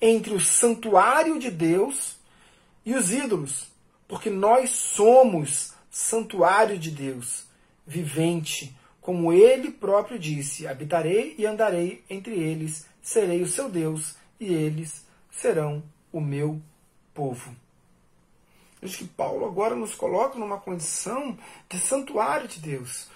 entre 0.00 0.34
o 0.34 0.40
santuário 0.40 1.38
de 1.38 1.52
Deus 1.52 2.16
e 2.84 2.96
os 2.96 3.12
ídolos? 3.12 3.68
Porque 4.08 4.28
nós 4.28 4.70
somos 4.70 5.72
santuário 5.88 6.76
de 6.76 6.90
Deus, 6.90 7.44
vivente, 7.86 8.74
como 9.00 9.32
ele 9.32 9.70
próprio 9.70 10.18
disse: 10.18 10.66
habitarei 10.66 11.36
e 11.38 11.46
andarei 11.46 12.02
entre 12.10 12.34
eles, 12.34 12.86
serei 13.00 13.40
o 13.40 13.46
seu 13.46 13.68
Deus, 13.68 14.16
e 14.40 14.52
eles 14.52 15.06
serão 15.30 15.80
o 16.12 16.20
meu 16.20 16.60
povo. 17.14 17.54
Veja 18.80 18.98
que 18.98 19.04
Paulo 19.04 19.44
agora 19.44 19.74
nos 19.74 19.94
coloca 19.94 20.38
numa 20.38 20.58
condição 20.58 21.36
de 21.68 21.78
santuário 21.78 22.48
de 22.48 22.60
Deus. 22.60 23.08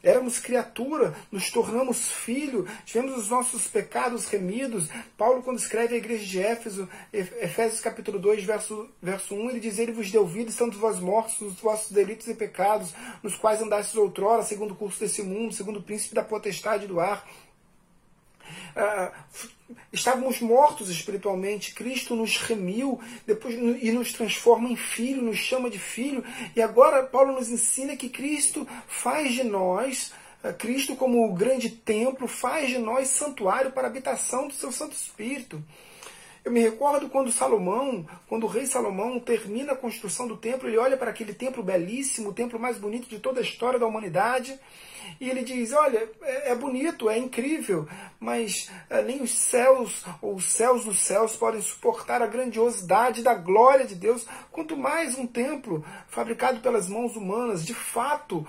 Éramos 0.00 0.38
criatura, 0.38 1.12
nos 1.30 1.50
tornamos 1.50 2.12
filho, 2.12 2.64
tivemos 2.86 3.18
os 3.18 3.28
nossos 3.28 3.66
pecados 3.66 4.28
remidos. 4.28 4.88
Paulo, 5.16 5.42
quando 5.42 5.58
escreve 5.58 5.96
à 5.96 5.98
igreja 5.98 6.24
de 6.24 6.38
Éfeso, 6.38 6.88
Efésios 7.12 7.80
capítulo 7.80 8.16
2, 8.16 8.44
verso, 8.44 8.88
verso 9.02 9.34
1, 9.34 9.50
ele 9.50 9.60
diz, 9.60 9.76
ele 9.76 9.90
vos 9.90 10.08
deu 10.08 10.24
vida, 10.24 10.50
estando 10.50 10.78
vós 10.78 11.00
mortos 11.00 11.40
nos 11.40 11.54
vossos 11.54 11.90
delitos 11.90 12.28
e 12.28 12.34
pecados, 12.34 12.94
nos 13.24 13.34
quais 13.34 13.60
andastes 13.60 13.96
outrora, 13.96 14.44
segundo 14.44 14.70
o 14.70 14.76
curso 14.76 15.00
desse 15.00 15.20
mundo, 15.20 15.52
segundo 15.52 15.80
o 15.80 15.82
príncipe 15.82 16.14
da 16.14 16.22
potestade 16.22 16.86
do 16.86 17.00
ar, 17.00 17.28
ah, 18.76 19.12
estávamos 19.92 20.40
mortos 20.40 20.88
espiritualmente, 20.90 21.74
Cristo 21.74 22.14
nos 22.14 22.36
remiu 22.38 23.00
depois 23.26 23.54
e 23.54 23.90
nos 23.90 24.12
transforma 24.12 24.68
em 24.68 24.76
filho, 24.76 25.22
nos 25.22 25.38
chama 25.38 25.68
de 25.70 25.78
filho, 25.78 26.24
e 26.54 26.62
agora 26.62 27.02
Paulo 27.02 27.32
nos 27.32 27.48
ensina 27.48 27.96
que 27.96 28.08
Cristo 28.08 28.66
faz 28.86 29.34
de 29.34 29.44
nós, 29.44 30.12
ah, 30.42 30.52
Cristo 30.52 30.96
como 30.96 31.26
o 31.26 31.34
grande 31.34 31.70
templo, 31.70 32.28
faz 32.28 32.70
de 32.70 32.78
nós 32.78 33.08
santuário 33.08 33.72
para 33.72 33.88
a 33.88 33.90
habitação 33.90 34.48
do 34.48 34.54
seu 34.54 34.72
Santo 34.72 34.92
Espírito. 34.92 35.62
Eu 36.48 36.52
me 36.52 36.62
recordo 36.62 37.10
quando 37.10 37.30
Salomão, 37.30 38.06
quando 38.26 38.44
o 38.44 38.46
rei 38.46 38.64
Salomão 38.64 39.20
termina 39.20 39.74
a 39.74 39.76
construção 39.76 40.26
do 40.26 40.34
templo, 40.34 40.66
ele 40.66 40.78
olha 40.78 40.96
para 40.96 41.10
aquele 41.10 41.34
templo 41.34 41.62
belíssimo, 41.62 42.30
o 42.30 42.32
templo 42.32 42.58
mais 42.58 42.78
bonito 42.78 43.06
de 43.06 43.18
toda 43.18 43.38
a 43.38 43.42
história 43.42 43.78
da 43.78 43.86
humanidade, 43.86 44.58
e 45.20 45.28
ele 45.28 45.42
diz: 45.42 45.74
Olha, 45.74 46.08
é, 46.22 46.52
é 46.52 46.54
bonito, 46.54 47.10
é 47.10 47.18
incrível, 47.18 47.86
mas 48.18 48.70
é, 48.88 49.02
nem 49.02 49.20
os 49.20 49.30
céus 49.30 50.06
ou 50.22 50.36
os 50.36 50.46
céus 50.46 50.86
dos 50.86 51.00
céus 51.00 51.36
podem 51.36 51.60
suportar 51.60 52.22
a 52.22 52.26
grandiosidade 52.26 53.22
da 53.22 53.34
glória 53.34 53.86
de 53.86 53.94
Deus, 53.94 54.26
quanto 54.50 54.74
mais 54.74 55.18
um 55.18 55.26
templo 55.26 55.84
fabricado 56.08 56.60
pelas 56.60 56.88
mãos 56.88 57.14
humanas. 57.14 57.62
De 57.62 57.74
fato, 57.74 58.46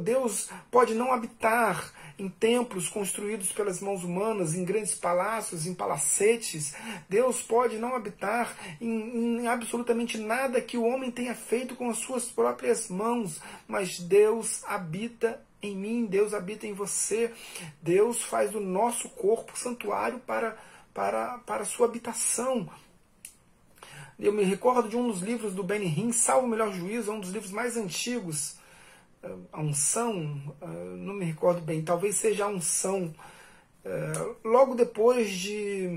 Deus 0.00 0.48
pode 0.70 0.94
não 0.94 1.12
habitar 1.12 1.92
em 2.22 2.28
templos 2.28 2.88
construídos 2.88 3.50
pelas 3.50 3.80
mãos 3.80 4.04
humanas, 4.04 4.54
em 4.54 4.64
grandes 4.64 4.94
palácios, 4.94 5.66
em 5.66 5.74
palacetes. 5.74 6.72
Deus 7.08 7.42
pode 7.42 7.78
não 7.78 7.96
habitar 7.96 8.56
em, 8.80 9.40
em, 9.40 9.48
absolutamente 9.48 10.18
nada 10.18 10.60
que 10.60 10.78
o 10.78 10.84
homem 10.84 11.10
tenha 11.10 11.34
feito 11.34 11.74
com 11.74 11.90
as 11.90 11.98
suas 11.98 12.26
próprias 12.26 12.88
mãos, 12.88 13.40
mas 13.66 13.98
Deus 13.98 14.62
habita 14.64 15.44
em 15.60 15.76
mim, 15.76 16.06
Deus 16.06 16.32
habita 16.32 16.64
em 16.64 16.72
você. 16.72 17.32
Deus 17.82 18.22
faz 18.22 18.52
do 18.52 18.60
nosso 18.60 19.08
corpo 19.08 19.58
santuário 19.58 20.20
para, 20.20 20.56
para, 20.94 21.38
para 21.38 21.62
a 21.62 21.66
sua 21.66 21.86
habitação. 21.86 22.70
Eu 24.16 24.32
me 24.32 24.44
recordo 24.44 24.88
de 24.88 24.96
um 24.96 25.08
dos 25.08 25.20
livros 25.20 25.54
do 25.54 25.64
Benny 25.64 25.86
Hinn, 25.86 26.12
Salvo 26.12 26.46
o 26.46 26.50
Melhor 26.50 26.72
Juízo, 26.72 27.10
é 27.10 27.14
um 27.14 27.20
dos 27.20 27.30
livros 27.30 27.50
mais 27.50 27.76
antigos. 27.76 28.61
A 29.52 29.60
unção, 29.60 30.40
não 30.96 31.14
me 31.14 31.24
recordo 31.24 31.60
bem, 31.60 31.82
talvez 31.82 32.16
seja 32.16 32.44
a 32.44 32.48
unção. 32.48 33.14
Logo 34.44 34.74
depois 34.74 35.30
de 35.30 35.88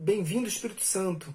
Bem-vindo 0.00 0.48
Espírito 0.48 0.82
Santo, 0.82 1.32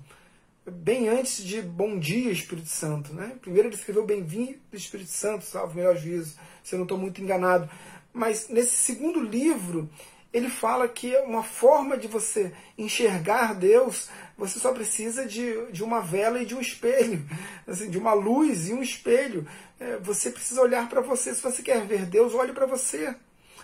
bem 0.66 1.08
antes 1.08 1.44
de 1.44 1.62
Bom 1.62 2.00
Dia 2.00 2.32
Espírito 2.32 2.70
Santo. 2.70 3.14
Né? 3.14 3.38
Primeiro 3.42 3.68
ele 3.68 3.76
escreveu 3.76 4.06
Bem-vindo 4.06 4.58
Espírito 4.74 5.12
Santo, 5.12 5.46
salvo 5.46 5.74
o 5.74 5.76
melhor 5.76 5.96
juízo, 5.96 6.36
se 6.64 6.74
eu 6.74 6.78
não 6.78 6.86
estou 6.86 6.98
muito 6.98 7.22
enganado. 7.22 7.70
Mas 8.12 8.50
nesse 8.50 8.76
segundo 8.78 9.22
livro, 9.22 9.90
ele 10.36 10.50
fala 10.50 10.86
que 10.86 11.16
uma 11.20 11.44
forma 11.44 11.98
de 11.98 12.10
você 12.10 12.54
enxergar 12.78 13.56
Deus, 13.56 14.10
você 14.38 14.60
só 14.60 14.74
precisa 14.74 15.26
de, 15.26 15.72
de 15.72 15.82
uma 15.82 16.02
vela 16.02 16.42
e 16.42 16.46
de 16.46 16.54
um 16.54 16.60
espelho, 16.60 17.26
assim, 17.66 17.90
de 17.90 17.98
uma 17.98 18.12
luz 18.12 18.68
e 18.68 18.74
um 18.74 18.84
espelho. 18.84 19.48
É, 19.80 19.96
você 19.96 20.30
precisa 20.30 20.62
olhar 20.62 20.90
para 20.90 21.00
você. 21.00 21.34
Se 21.34 21.42
você 21.42 21.64
quer 21.64 21.86
ver 21.86 22.06
Deus, 22.06 22.34
olhe 22.34 22.52
para 22.52 22.66
você. 22.66 23.16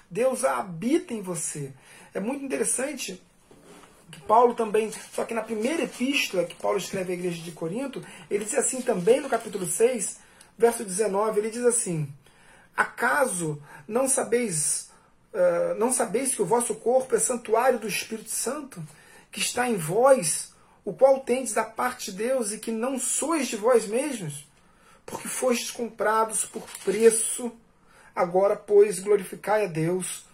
Deus 0.09 0.45
habita 0.45 1.13
em 1.13 1.22
você. 1.22 1.74
É 2.13 2.22
muito 2.22 2.45
interessante 2.45 3.22
que 4.09 4.22
Paulo 4.22 4.53
também, 4.53 4.93
só 5.13 5.26
que 5.26 5.34
na 5.34 5.41
primeira 5.41 5.84
epístola 5.84 6.45
que 6.45 6.55
Paulo 6.55 6.78
escreve 6.78 7.11
à 7.11 7.15
igreja 7.15 7.41
de 7.41 7.51
Corinto, 7.51 8.01
ele 8.30 8.45
diz 8.45 8.53
assim 8.53 8.82
também 8.82 9.19
no 9.19 9.28
capítulo 9.28 9.65
6, 9.65 10.19
verso 10.57 10.86
19, 10.86 11.38
ele 11.38 11.49
diz 11.49 11.65
assim: 11.65 12.07
Acaso 12.78 13.61
não 13.86 14.07
sabeis 14.07 14.89
uh, 15.34 15.75
não 15.77 15.91
sabeis 15.91 16.34
que 16.36 16.41
o 16.41 16.45
vosso 16.45 16.75
corpo 16.75 17.15
é 17.15 17.19
santuário 17.19 17.79
do 17.79 17.88
Espírito 17.88 18.29
Santo, 18.29 18.82
que 19.32 19.39
está 19.39 19.69
em 19.69 19.77
vós, 19.77 20.53
o 20.84 20.93
qual 20.93 21.19
tendes 21.21 21.53
da 21.53 21.63
parte 21.63 22.11
de 22.11 22.17
Deus 22.17 22.51
e 22.51 22.57
que 22.57 22.71
não 22.71 22.99
sois 22.99 23.47
de 23.47 23.55
vós 23.55 23.86
mesmos, 23.86 24.47
porque 25.05 25.27
fostes 25.27 25.71
comprados 25.71 26.45
por 26.45 26.63
preço. 26.84 27.51
Agora, 28.15 28.55
pois, 28.55 28.99
glorificai 28.99 29.65
a 29.65 29.67
Deus 29.67 30.25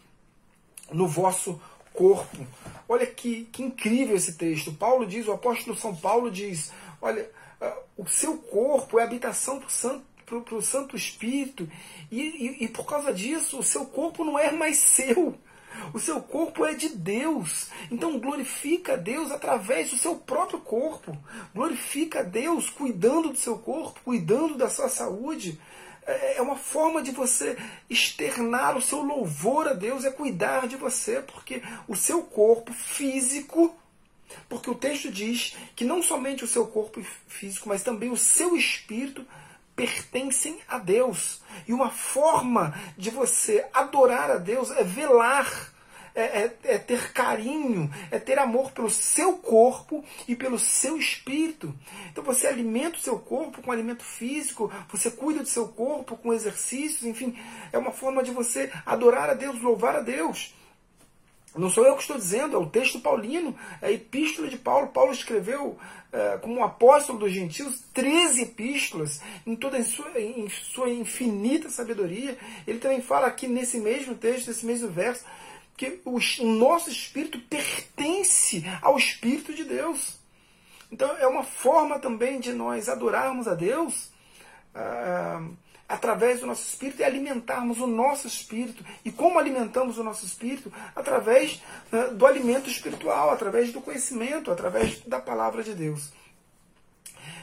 no 0.92 1.08
vosso 1.08 1.62
corpo. 1.94 2.48
Olha 2.88 3.06
que, 3.06 3.46
que 3.46 3.64
incrível 3.64 4.16
esse 4.16 4.34
texto. 4.34 4.74
Paulo 4.74 5.06
diz, 5.06 5.28
o 5.28 5.34
apóstolo 5.34 5.76
São 5.76 5.96
Paulo 5.96 6.32
diz: 6.32 6.72
olha, 7.02 7.30
uh, 7.62 8.04
o 8.04 8.08
seu 8.08 8.38
corpo 8.38 9.00
é 9.00 9.04
habitação 9.04 9.60
do 9.60 9.70
Santo 9.70 10.06
para 10.28 10.56
o 10.56 10.62
Santo 10.62 10.98
Espírito, 10.98 11.70
e, 12.12 12.20
e, 12.20 12.66
e 12.66 12.68
por 12.68 12.86
causa 12.86 13.14
disso 13.14 13.60
o 13.60 13.64
seu 13.64 13.86
corpo 13.86 14.26
não 14.26 14.38
é 14.38 14.52
mais 14.52 14.78
seu. 14.78 15.40
O 15.94 16.00
seu 16.00 16.20
corpo 16.22 16.66
é 16.66 16.74
de 16.74 16.90
Deus. 16.90 17.70
Então 17.90 18.20
glorifica 18.20 18.98
Deus 18.98 19.32
através 19.32 19.92
do 19.92 19.98
seu 19.98 20.16
próprio 20.16 20.60
corpo. 20.60 21.18
Glorifica 21.56 22.24
Deus 22.24 22.70
cuidando 22.70 23.30
do 23.30 23.38
seu 23.38 23.58
corpo, 23.58 24.02
cuidando 24.04 24.56
da 24.56 24.70
sua 24.70 24.90
saúde. 24.90 25.58
É, 26.06 26.38
é 26.38 26.42
uma 26.42 26.58
forma 26.58 27.02
de 27.02 27.12
você 27.12 27.58
externar 27.90 28.76
o 28.76 28.82
seu 28.82 29.02
louvor 29.02 29.68
a 29.68 29.74
Deus, 29.74 30.04
é 30.04 30.12
cuidar 30.12 30.68
de 30.68 30.76
você, 30.76 31.22
porque 31.22 31.62
o 31.88 31.96
seu 31.96 32.24
corpo 32.24 32.74
físico, 32.74 33.74
porque 34.50 34.70
o 34.70 34.76
texto 34.76 35.10
diz 35.10 35.56
que 35.76 35.86
não 35.86 36.04
somente 36.04 36.44
o 36.44 36.48
seu 36.48 36.68
corpo 36.68 37.02
físico, 37.28 37.70
mas 37.70 37.84
também 37.84 38.10
o 38.10 38.18
seu 38.18 38.58
espírito 38.58 39.26
pertencem 39.78 40.60
a 40.68 40.80
Deus. 40.80 41.40
E 41.68 41.72
uma 41.72 41.92
forma 41.92 42.74
de 42.98 43.12
você 43.12 43.66
adorar 43.72 44.32
a 44.32 44.38
Deus 44.38 44.72
é 44.72 44.84
velar, 44.84 45.72
é, 46.16 46.22
é, 46.24 46.58
é, 46.64 46.78
ter 46.80 47.14
carinho, 47.14 47.94
é 48.10 48.18
ter 48.18 48.40
amor 48.40 48.72
pelo 48.72 48.90
seu 48.90 49.38
corpo 49.38 50.04
e 50.28 50.36
pelo 50.36 50.58
seu 50.58 50.98
espírito. 50.98 51.74
Então 52.12 52.24
você 52.24 52.48
alimenta 52.48 52.98
o 52.98 53.02
seu 53.02 53.20
corpo 53.20 53.62
com 53.62 53.72
alimento 53.72 54.04
físico, 54.04 54.72
você 54.90 55.12
cuida 55.12 55.44
do 55.44 55.48
seu 55.48 55.68
corpo 55.68 56.18
com 56.18 56.34
exercícios, 56.34 57.04
enfim, 57.04 57.38
é 57.72 57.78
uma 57.78 57.92
forma 57.92 58.24
de 58.24 58.32
você 58.32 58.72
adorar 58.84 59.30
a 59.30 59.36
Deus, 59.36 59.62
louvar 59.62 59.96
a 59.96 60.02
Deus. 60.02 60.56
Não 61.58 61.70
sou 61.70 61.86
eu 61.86 61.96
que 61.96 62.02
estou 62.02 62.18
dizendo, 62.18 62.56
é 62.56 62.60
o 62.60 62.70
texto 62.70 63.00
paulino, 63.00 63.56
é 63.82 63.88
a 63.88 63.92
epístola 63.92 64.48
de 64.48 64.58
Paulo. 64.58 64.88
Paulo 64.88 65.12
escreveu 65.12 65.78
é, 66.12 66.38
como 66.38 66.64
apóstolo 66.64 67.20
dos 67.20 67.32
gentios 67.32 67.82
13 67.94 68.44
epístolas, 68.44 69.22
em 69.46 69.56
toda 69.56 69.78
em 69.78 69.84
sua, 69.84 70.20
em 70.20 70.48
sua 70.50 70.90
infinita 70.90 71.70
sabedoria. 71.70 72.38
Ele 72.66 72.80
também 72.80 73.02
fala 73.02 73.28
aqui 73.28 73.48
nesse 73.48 73.80
mesmo 73.80 74.16
texto, 74.16 74.48
nesse 74.48 74.66
mesmo 74.66 74.90
verso, 74.90 75.26
que 75.76 76.00
o, 76.06 76.18
o 76.18 76.48
nosso 76.48 76.90
espírito 76.90 77.40
pertence 77.42 78.64
ao 78.82 78.98
Espírito 78.98 79.54
de 79.54 79.64
Deus. 79.64 80.18
Então 80.92 81.10
é 81.18 81.28
uma 81.28 81.44
forma 81.44 82.00
também 82.00 82.40
de 82.40 82.54
nós 82.54 82.90
adorarmos 82.90 83.48
a 83.48 83.54
Deus. 83.54 84.10
Ah, 84.74 85.42
através 85.88 86.42
do 86.42 86.48
nosso 86.48 86.64
espírito 86.64 87.02
e 87.02 87.04
alimentarmos 87.04 87.80
o 87.80 87.88
nosso 87.88 88.28
espírito. 88.28 88.84
E 89.06 89.12
como 89.12 89.40
alimentamos 89.40 89.98
o 89.98 90.04
nosso 90.04 90.26
espírito? 90.26 90.72
Através 90.96 91.62
né, 91.92 92.08
do 92.08 92.26
alimento 92.26 92.70
espiritual, 92.70 93.30
através 93.30 93.72
do 93.72 93.82
conhecimento, 93.82 94.52
através 94.52 95.00
da 95.02 95.20
palavra 95.20 95.64
de 95.64 95.74
Deus. 95.74 96.12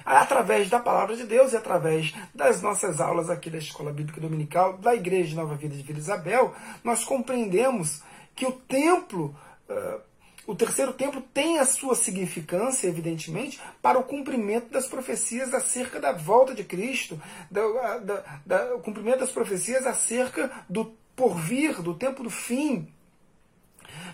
Através 0.05 0.69
da 0.69 0.79
palavra 0.79 1.17
de 1.17 1.25
Deus 1.25 1.53
e 1.53 1.57
através 1.57 2.13
das 2.35 2.61
nossas 2.61 3.01
aulas 3.01 3.31
aqui 3.31 3.49
da 3.49 3.57
Escola 3.57 3.91
Bíblica 3.91 4.21
Dominical, 4.21 4.77
da 4.77 4.95
Igreja 4.95 5.31
de 5.31 5.37
Nova 5.37 5.55
Vida 5.55 5.75
de 5.75 5.83
Vila 5.83 5.99
Isabel, 5.99 6.55
nós 6.83 7.05
compreendemos 7.05 8.03
que 8.35 8.45
o 8.45 8.53
templo. 8.53 9.35
Uh, 9.67 10.14
o 10.47 10.55
terceiro 10.55 10.93
templo 10.93 11.23
tem 11.23 11.59
a 11.59 11.65
sua 11.65 11.95
significância, 11.95 12.87
evidentemente, 12.87 13.61
para 13.81 13.99
o 13.99 14.05
cumprimento 14.05 14.71
das 14.71 14.87
profecias 14.87 15.55
acerca 15.55 15.99
da 15.99 16.13
volta 16.13 16.55
de 16.55 16.63
Cristo, 16.63 17.21
da, 17.51 17.99
da, 17.99 18.41
da, 18.45 18.75
o 18.75 18.81
cumprimento 18.81 19.21
das 19.21 19.33
profecias 19.33 19.87
acerca 19.87 20.51
do 20.69 20.95
porvir, 21.17 21.81
do 21.81 21.95
tempo 21.95 22.23
do 22.23 22.31
fim. 22.31 22.89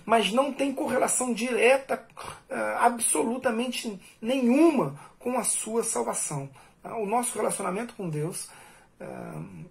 Mas 0.05 0.33
não 0.33 0.53
tem 0.53 0.73
correlação 0.73 1.33
direta, 1.33 2.07
uh, 2.49 2.55
absolutamente 2.79 4.01
nenhuma, 4.21 4.99
com 5.19 5.37
a 5.37 5.45
sua 5.45 5.83
salvação. 5.83 6.49
O 6.83 7.07
nosso 7.07 7.37
relacionamento 7.37 7.95
com 7.95 8.09
Deus 8.09 8.49
uh, 9.01 9.65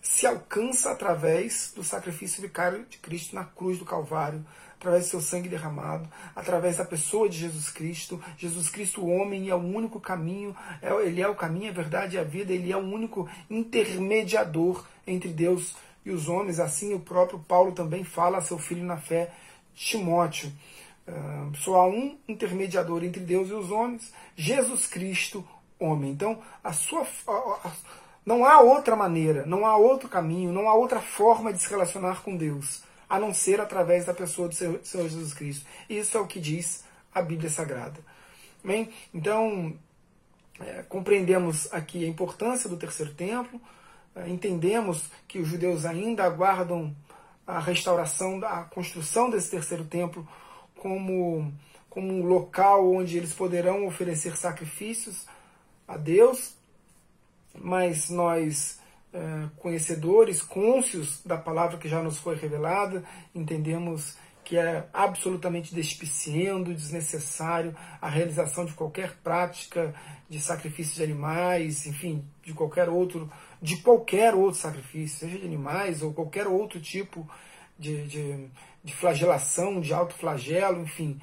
se 0.00 0.26
alcança 0.26 0.92
através 0.92 1.72
do 1.74 1.82
sacrifício 1.82 2.42
vicário 2.42 2.84
de 2.86 2.98
Cristo 2.98 3.34
na 3.34 3.44
cruz 3.44 3.78
do 3.78 3.84
Calvário 3.84 4.44
através 4.86 5.06
do 5.06 5.10
seu 5.10 5.20
sangue 5.20 5.48
derramado, 5.48 6.08
através 6.34 6.76
da 6.76 6.84
pessoa 6.84 7.28
de 7.28 7.38
Jesus 7.38 7.70
Cristo. 7.70 8.22
Jesus 8.38 8.68
Cristo, 8.68 9.02
o 9.02 9.10
homem, 9.10 9.48
é 9.48 9.54
o 9.54 9.58
único 9.58 10.00
caminho, 10.00 10.54
é, 10.80 10.92
ele 11.04 11.20
é 11.20 11.28
o 11.28 11.34
caminho, 11.34 11.70
a 11.70 11.74
verdade 11.74 12.14
e 12.14 12.18
a 12.18 12.22
vida, 12.22 12.52
ele 12.52 12.72
é 12.72 12.76
o 12.76 12.80
único 12.80 13.28
intermediador 13.50 14.84
entre 15.06 15.30
Deus 15.30 15.74
e 16.04 16.10
os 16.10 16.28
homens. 16.28 16.60
Assim, 16.60 16.94
o 16.94 17.00
próprio 17.00 17.40
Paulo 17.40 17.72
também 17.72 18.04
fala 18.04 18.38
a 18.38 18.42
seu 18.42 18.58
filho 18.58 18.84
na 18.84 18.96
fé, 18.96 19.32
Timóteo. 19.74 20.52
Só 21.56 21.76
há 21.76 21.86
um 21.86 22.16
intermediador 22.28 23.04
entre 23.04 23.20
Deus 23.20 23.48
e 23.48 23.52
os 23.52 23.70
homens, 23.70 24.12
Jesus 24.36 24.86
Cristo, 24.86 25.44
homem. 25.78 26.12
Então, 26.12 26.38
a 26.62 26.72
sua. 26.72 27.06
A, 27.26 27.32
a, 27.32 27.72
não 28.24 28.44
há 28.44 28.60
outra 28.60 28.96
maneira, 28.96 29.46
não 29.46 29.64
há 29.64 29.76
outro 29.76 30.08
caminho, 30.08 30.52
não 30.52 30.68
há 30.68 30.74
outra 30.74 31.00
forma 31.00 31.52
de 31.52 31.62
se 31.62 31.70
relacionar 31.70 32.22
com 32.22 32.36
Deus 32.36 32.85
a 33.08 33.18
não 33.18 33.32
ser 33.32 33.60
através 33.60 34.04
da 34.04 34.14
pessoa 34.14 34.48
do 34.48 34.54
Senhor 34.54 35.08
Jesus 35.08 35.32
Cristo. 35.32 35.66
Isso 35.88 36.16
é 36.16 36.20
o 36.20 36.26
que 36.26 36.40
diz 36.40 36.84
a 37.14 37.22
Bíblia 37.22 37.48
Sagrada. 37.48 38.00
Bem, 38.64 38.90
então, 39.14 39.76
é, 40.60 40.82
compreendemos 40.88 41.72
aqui 41.72 42.04
a 42.04 42.08
importância 42.08 42.68
do 42.68 42.76
terceiro 42.76 43.14
templo, 43.14 43.60
é, 44.14 44.28
entendemos 44.28 45.04
que 45.28 45.38
os 45.38 45.48
judeus 45.48 45.84
ainda 45.84 46.24
aguardam 46.24 46.94
a 47.46 47.60
restauração, 47.60 48.40
a 48.44 48.64
construção 48.64 49.30
desse 49.30 49.50
terceiro 49.50 49.84
templo 49.84 50.26
como, 50.76 51.52
como 51.88 52.12
um 52.12 52.26
local 52.26 52.92
onde 52.92 53.16
eles 53.16 53.32
poderão 53.32 53.86
oferecer 53.86 54.36
sacrifícios 54.36 55.26
a 55.86 55.96
Deus, 55.96 56.54
mas 57.54 58.10
nós 58.10 58.80
é, 59.16 59.48
conhecedores, 59.56 60.42
cônscios 60.42 61.22
da 61.24 61.38
palavra 61.38 61.78
que 61.78 61.88
já 61.88 62.02
nos 62.02 62.18
foi 62.18 62.36
revelada, 62.36 63.02
entendemos 63.34 64.14
que 64.44 64.58
é 64.58 64.86
absolutamente 64.92 65.74
despiciendo, 65.74 66.74
desnecessário 66.74 67.74
a 68.00 68.08
realização 68.10 68.66
de 68.66 68.74
qualquer 68.74 69.16
prática 69.24 69.94
de 70.28 70.38
sacrifício 70.38 70.96
de 70.96 71.02
animais, 71.02 71.86
enfim, 71.86 72.24
de 72.44 72.52
qualquer 72.52 72.90
outro, 72.90 73.32
de 73.60 73.78
qualquer 73.78 74.34
outro 74.34 74.60
sacrifício, 74.60 75.20
seja 75.20 75.38
de 75.38 75.46
animais 75.46 76.02
ou 76.02 76.12
qualquer 76.12 76.46
outro 76.46 76.78
tipo 76.78 77.28
de, 77.78 78.06
de, 78.06 78.48
de 78.84 78.94
flagelação, 78.94 79.80
de 79.80 79.94
autoflagelo, 79.94 80.82
enfim. 80.82 81.20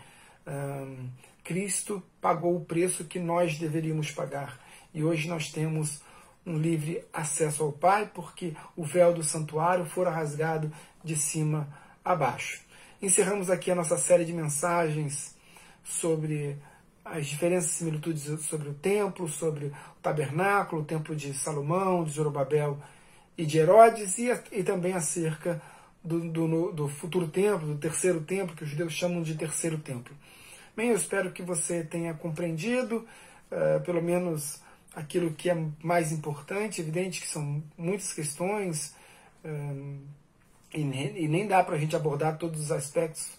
Um, 0.47 1.09
Cristo 1.43 2.01
pagou 2.19 2.55
o 2.55 2.65
preço 2.65 3.05
que 3.05 3.19
nós 3.19 3.57
deveríamos 3.59 4.09
pagar. 4.09 4.59
E 4.93 5.03
hoje 5.03 5.27
nós 5.29 5.51
temos 5.51 6.01
um 6.45 6.57
livre 6.57 7.03
acesso 7.13 7.63
ao 7.63 7.71
Pai, 7.71 8.09
porque 8.13 8.53
o 8.75 8.83
véu 8.83 9.13
do 9.13 9.23
santuário 9.23 9.85
fora 9.85 10.09
rasgado 10.09 10.71
de 11.03 11.15
cima 11.15 11.67
a 12.03 12.15
baixo. 12.15 12.61
Encerramos 13.01 13.49
aqui 13.49 13.71
a 13.71 13.75
nossa 13.75 13.97
série 13.97 14.25
de 14.25 14.33
mensagens 14.33 15.35
sobre 15.83 16.57
as 17.03 17.27
diferenças 17.27 17.71
e 17.71 17.75
similitudes 17.75 18.23
sobre 18.45 18.69
o 18.69 18.73
templo, 18.73 19.27
sobre 19.27 19.65
o 19.65 20.01
tabernáculo, 20.01 20.81
o 20.81 20.85
templo 20.85 21.15
de 21.15 21.33
Salomão, 21.33 22.03
de 22.03 22.11
Zorobabel 22.11 22.77
e 23.37 23.45
de 23.45 23.57
Herodes, 23.57 24.17
e, 24.17 24.29
e 24.51 24.63
também 24.63 24.93
acerca 24.93 25.61
do, 26.03 26.19
do, 26.19 26.71
do, 26.71 26.87
futuro 26.87 27.27
templo, 27.27 27.67
do 27.67 27.77
terceiro 27.77 28.21
templo, 28.21 28.55
que 28.55 28.63
os 28.63 28.69
judeus 28.69 28.93
chamam 28.93 29.21
de 29.21 29.35
terceiro 29.35 29.77
templo. 29.77 30.15
Bem, 30.75 30.89
eu 30.89 30.95
espero 30.95 31.31
que 31.31 31.41
você 31.41 31.83
tenha 31.83 32.13
compreendido, 32.13 33.05
uh, 33.51 33.83
pelo 33.83 34.01
menos 34.01 34.61
aquilo 34.95 35.33
que 35.33 35.49
é 35.49 35.65
mais 35.81 36.11
importante. 36.11 36.81
Evidente 36.81 37.21
que 37.21 37.27
são 37.27 37.63
muitas 37.77 38.13
questões 38.13 38.95
uh, 39.43 39.99
e, 40.73 40.83
nem, 40.83 41.23
e, 41.23 41.27
nem, 41.27 41.47
dá 41.47 41.63
para 41.63 41.75
a 41.75 41.79
gente 41.79 41.95
abordar 41.95 42.37
todos 42.37 42.61
os 42.61 42.71
aspectos 42.71 43.31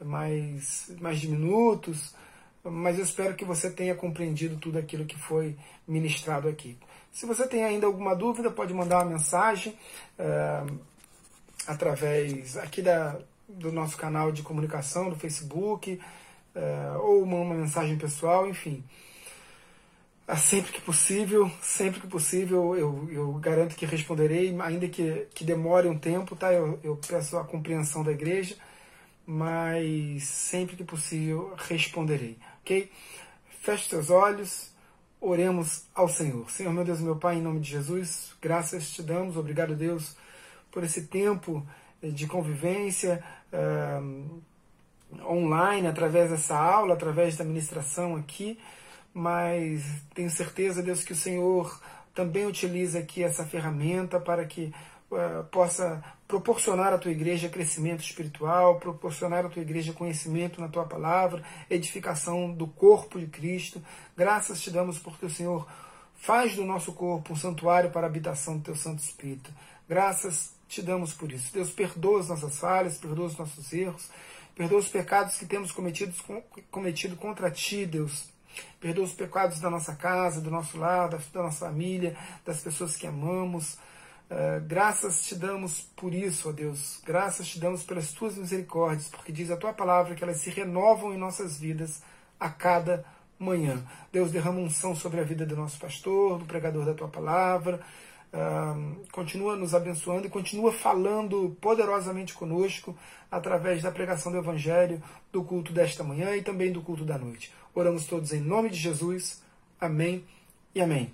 mais, 0.00 0.90
mais 1.00 1.20
diminutos, 1.20 2.14
mas 2.64 2.98
eu 2.98 3.04
espero 3.04 3.34
que 3.34 3.44
você 3.44 3.70
tenha 3.70 3.94
compreendido 3.94 4.56
tudo 4.56 4.78
aquilo 4.78 5.04
que 5.04 5.18
foi 5.18 5.56
ministrado 5.86 6.48
aqui. 6.48 6.76
Se 7.10 7.26
você 7.26 7.46
tem 7.46 7.64
ainda 7.64 7.86
alguma 7.86 8.14
dúvida, 8.14 8.50
pode 8.50 8.72
mandar 8.72 9.04
uma 9.04 9.12
mensagem 9.12 9.76
uh, 10.18 10.78
através 11.66 12.56
aqui 12.56 12.82
da, 12.82 13.18
do 13.48 13.70
nosso 13.70 13.96
canal 13.96 14.32
de 14.32 14.42
comunicação, 14.42 15.10
do 15.10 15.16
Facebook, 15.16 16.00
uh, 16.56 16.98
ou 17.00 17.22
uma, 17.22 17.54
mensagem 17.54 17.98
pessoal, 17.98 18.48
enfim. 18.48 18.82
Uh, 20.28 20.36
sempre 20.36 20.72
que 20.72 20.80
possível, 20.80 21.50
sempre 21.60 22.00
que 22.00 22.06
possível, 22.06 22.76
eu, 22.76 23.08
eu 23.10 23.32
garanto 23.34 23.74
que 23.74 23.84
responderei, 23.84 24.56
ainda 24.60 24.88
que, 24.88 25.26
que 25.34 25.44
demore 25.44 25.88
um 25.88 25.98
tempo, 25.98 26.36
tá? 26.36 26.52
Eu, 26.52 26.78
eu 26.82 26.96
peço 26.96 27.36
a 27.36 27.44
compreensão 27.44 28.04
da 28.04 28.12
igreja, 28.12 28.56
mas 29.26 30.24
sempre 30.24 30.76
que 30.76 30.84
possível 30.84 31.54
responderei 31.56 32.38
ok? 32.62 32.90
Feche 33.60 33.88
seus 33.88 34.10
olhos, 34.10 34.70
oremos 35.20 35.84
ao 35.94 36.08
Senhor. 36.08 36.50
Senhor, 36.50 36.72
meu 36.72 36.84
Deus, 36.84 37.00
meu 37.00 37.16
Pai, 37.16 37.36
em 37.36 37.42
nome 37.42 37.60
de 37.60 37.70
Jesus, 37.70 38.32
graças 38.40 38.90
te 38.90 39.02
damos, 39.02 39.36
obrigado, 39.36 39.74
Deus, 39.76 40.16
por 40.70 40.82
esse 40.82 41.02
tempo 41.02 41.64
de 42.02 42.26
convivência 42.26 43.22
uh, 43.52 44.42
online, 45.24 45.86
através 45.86 46.30
dessa 46.30 46.56
aula, 46.56 46.94
através 46.94 47.36
da 47.36 47.44
ministração 47.44 48.16
aqui, 48.16 48.58
mas 49.14 49.82
tenho 50.14 50.30
certeza, 50.30 50.82
Deus, 50.82 51.04
que 51.04 51.12
o 51.12 51.16
Senhor 51.16 51.80
também 52.14 52.46
utiliza 52.46 52.98
aqui 52.98 53.22
essa 53.22 53.44
ferramenta 53.44 54.20
para 54.20 54.44
que 54.44 54.72
uh, 55.10 55.44
possa 55.44 56.02
proporcionar 56.26 56.92
à 56.92 56.98
tua 56.98 57.10
igreja 57.10 57.48
crescimento 57.48 58.00
espiritual, 58.00 58.78
proporcionar 58.78 59.44
à 59.44 59.48
tua 59.48 59.62
igreja 59.62 59.92
conhecimento 59.92 60.60
na 60.60 60.68
tua 60.68 60.84
palavra, 60.84 61.42
edificação 61.68 62.52
do 62.52 62.66
corpo 62.66 63.18
de 63.20 63.26
Cristo. 63.26 63.82
Graças 64.16 64.60
te 64.60 64.70
damos 64.70 64.98
porque 64.98 65.26
o 65.26 65.30
Senhor 65.30 65.66
faz 66.14 66.54
do 66.54 66.64
nosso 66.64 66.92
corpo 66.92 67.32
um 67.32 67.36
santuário 67.36 67.90
para 67.90 68.06
a 68.06 68.10
habitação 68.10 68.56
do 68.56 68.64
teu 68.64 68.76
Santo 68.76 69.02
Espírito. 69.02 69.52
Graças 69.88 70.54
te 70.68 70.80
damos 70.80 71.12
por 71.12 71.30
isso. 71.30 71.52
Deus, 71.52 71.70
perdoa 71.70 72.20
as 72.20 72.28
nossas 72.28 72.58
falhas, 72.58 72.96
perdoa 72.96 73.26
os 73.26 73.36
nossos 73.36 73.70
erros, 73.72 74.08
perdoa 74.54 74.78
os 74.78 74.88
pecados 74.88 75.36
que 75.36 75.44
temos 75.44 75.70
cometido, 75.70 76.14
cometido 76.70 77.16
contra 77.16 77.50
ti, 77.50 77.84
Deus. 77.84 78.32
Perdoa 78.80 79.04
os 79.04 79.12
pecados 79.12 79.60
da 79.60 79.70
nossa 79.70 79.94
casa, 79.94 80.40
do 80.40 80.50
nosso 80.50 80.76
lar, 80.78 81.08
da, 81.08 81.18
da 81.32 81.42
nossa 81.42 81.66
família, 81.66 82.16
das 82.44 82.60
pessoas 82.60 82.96
que 82.96 83.06
amamos. 83.06 83.74
Uh, 84.32 84.64
graças 84.66 85.22
te 85.22 85.34
damos 85.34 85.82
por 85.94 86.14
isso, 86.14 86.48
ó 86.48 86.52
Deus. 86.52 87.00
Graças 87.04 87.48
te 87.48 87.60
damos 87.60 87.82
pelas 87.82 88.12
tuas 88.12 88.36
misericórdias, 88.36 89.08
porque 89.08 89.30
diz 89.30 89.50
a 89.50 89.56
tua 89.56 89.72
palavra 89.72 90.14
que 90.14 90.24
elas 90.24 90.38
se 90.38 90.48
renovam 90.50 91.12
em 91.12 91.18
nossas 91.18 91.58
vidas 91.58 92.02
a 92.40 92.48
cada 92.48 93.04
manhã. 93.38 93.84
Deus 94.10 94.30
derrama 94.30 94.60
unção 94.60 94.96
sobre 94.96 95.20
a 95.20 95.24
vida 95.24 95.44
do 95.44 95.56
nosso 95.56 95.78
pastor, 95.78 96.38
do 96.38 96.44
pregador 96.46 96.84
da 96.86 96.94
tua 96.94 97.08
palavra. 97.08 97.80
Uh, 98.32 99.06
continua 99.12 99.54
nos 99.56 99.74
abençoando 99.74 100.26
e 100.26 100.30
continua 100.30 100.72
falando 100.72 101.54
poderosamente 101.60 102.32
conosco 102.32 102.96
através 103.30 103.82
da 103.82 103.92
pregação 103.92 104.32
do 104.32 104.38
Evangelho, 104.38 105.02
do 105.30 105.44
culto 105.44 105.72
desta 105.74 106.02
manhã 106.02 106.34
e 106.34 106.42
também 106.42 106.72
do 106.72 106.80
culto 106.80 107.04
da 107.04 107.18
noite. 107.18 107.52
Oramos 107.74 108.04
todos 108.04 108.34
em 108.34 108.40
nome 108.40 108.68
de 108.68 108.76
Jesus. 108.76 109.40
Amém 109.80 110.26
e 110.74 110.82
amém. 110.82 111.10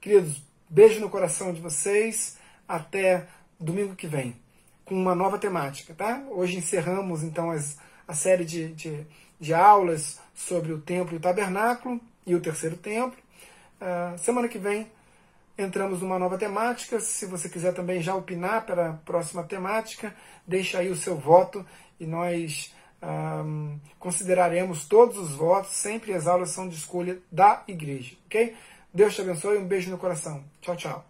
Queridos, 0.00 0.42
beijo 0.68 0.98
no 0.98 1.08
coração 1.08 1.52
de 1.52 1.60
vocês 1.60 2.36
até 2.66 3.28
domingo 3.60 3.94
que 3.94 4.08
vem, 4.08 4.34
com 4.84 4.96
uma 4.96 5.14
nova 5.14 5.38
temática. 5.38 5.94
Tá? 5.94 6.24
Hoje 6.30 6.56
encerramos 6.56 7.22
então 7.22 7.52
as, 7.52 7.78
a 8.08 8.14
série 8.14 8.44
de, 8.44 8.72
de, 8.72 9.06
de, 9.38 9.54
aulas 9.54 10.18
sobre 10.34 10.72
o 10.72 10.80
templo 10.80 11.14
e 11.14 11.18
o 11.18 11.20
tabernáculo 11.20 12.00
e 12.26 12.34
o 12.34 12.40
terceiro 12.40 12.76
templo. 12.76 13.16
Uh, 13.80 14.18
semana 14.18 14.48
que 14.48 14.58
vem 14.58 14.90
entramos 15.56 16.02
numa 16.02 16.18
nova 16.18 16.36
temática. 16.36 16.98
Se 16.98 17.24
você 17.24 17.48
quiser 17.48 17.72
também 17.72 18.02
já 18.02 18.16
opinar 18.16 18.66
para 18.66 18.90
a 18.90 18.92
próxima 18.94 19.44
temática, 19.44 20.12
deixa 20.44 20.78
aí 20.80 20.90
o 20.90 20.96
seu 20.96 21.16
voto 21.16 21.64
e 22.00 22.04
nós 22.04 22.74
um, 23.02 23.78
consideraremos 23.98 24.84
todos 24.86 25.16
os 25.16 25.32
votos. 25.32 25.72
Sempre 25.72 26.14
as 26.14 26.26
aulas 26.26 26.50
são 26.50 26.68
de 26.68 26.76
escolha 26.76 27.18
da 27.30 27.62
igreja, 27.66 28.16
ok? 28.26 28.54
Deus 28.92 29.14
te 29.14 29.22
abençoe, 29.22 29.58
um 29.58 29.66
beijo 29.66 29.90
no 29.90 29.98
coração. 29.98 30.42
Tchau, 30.60 30.76
tchau. 30.76 31.04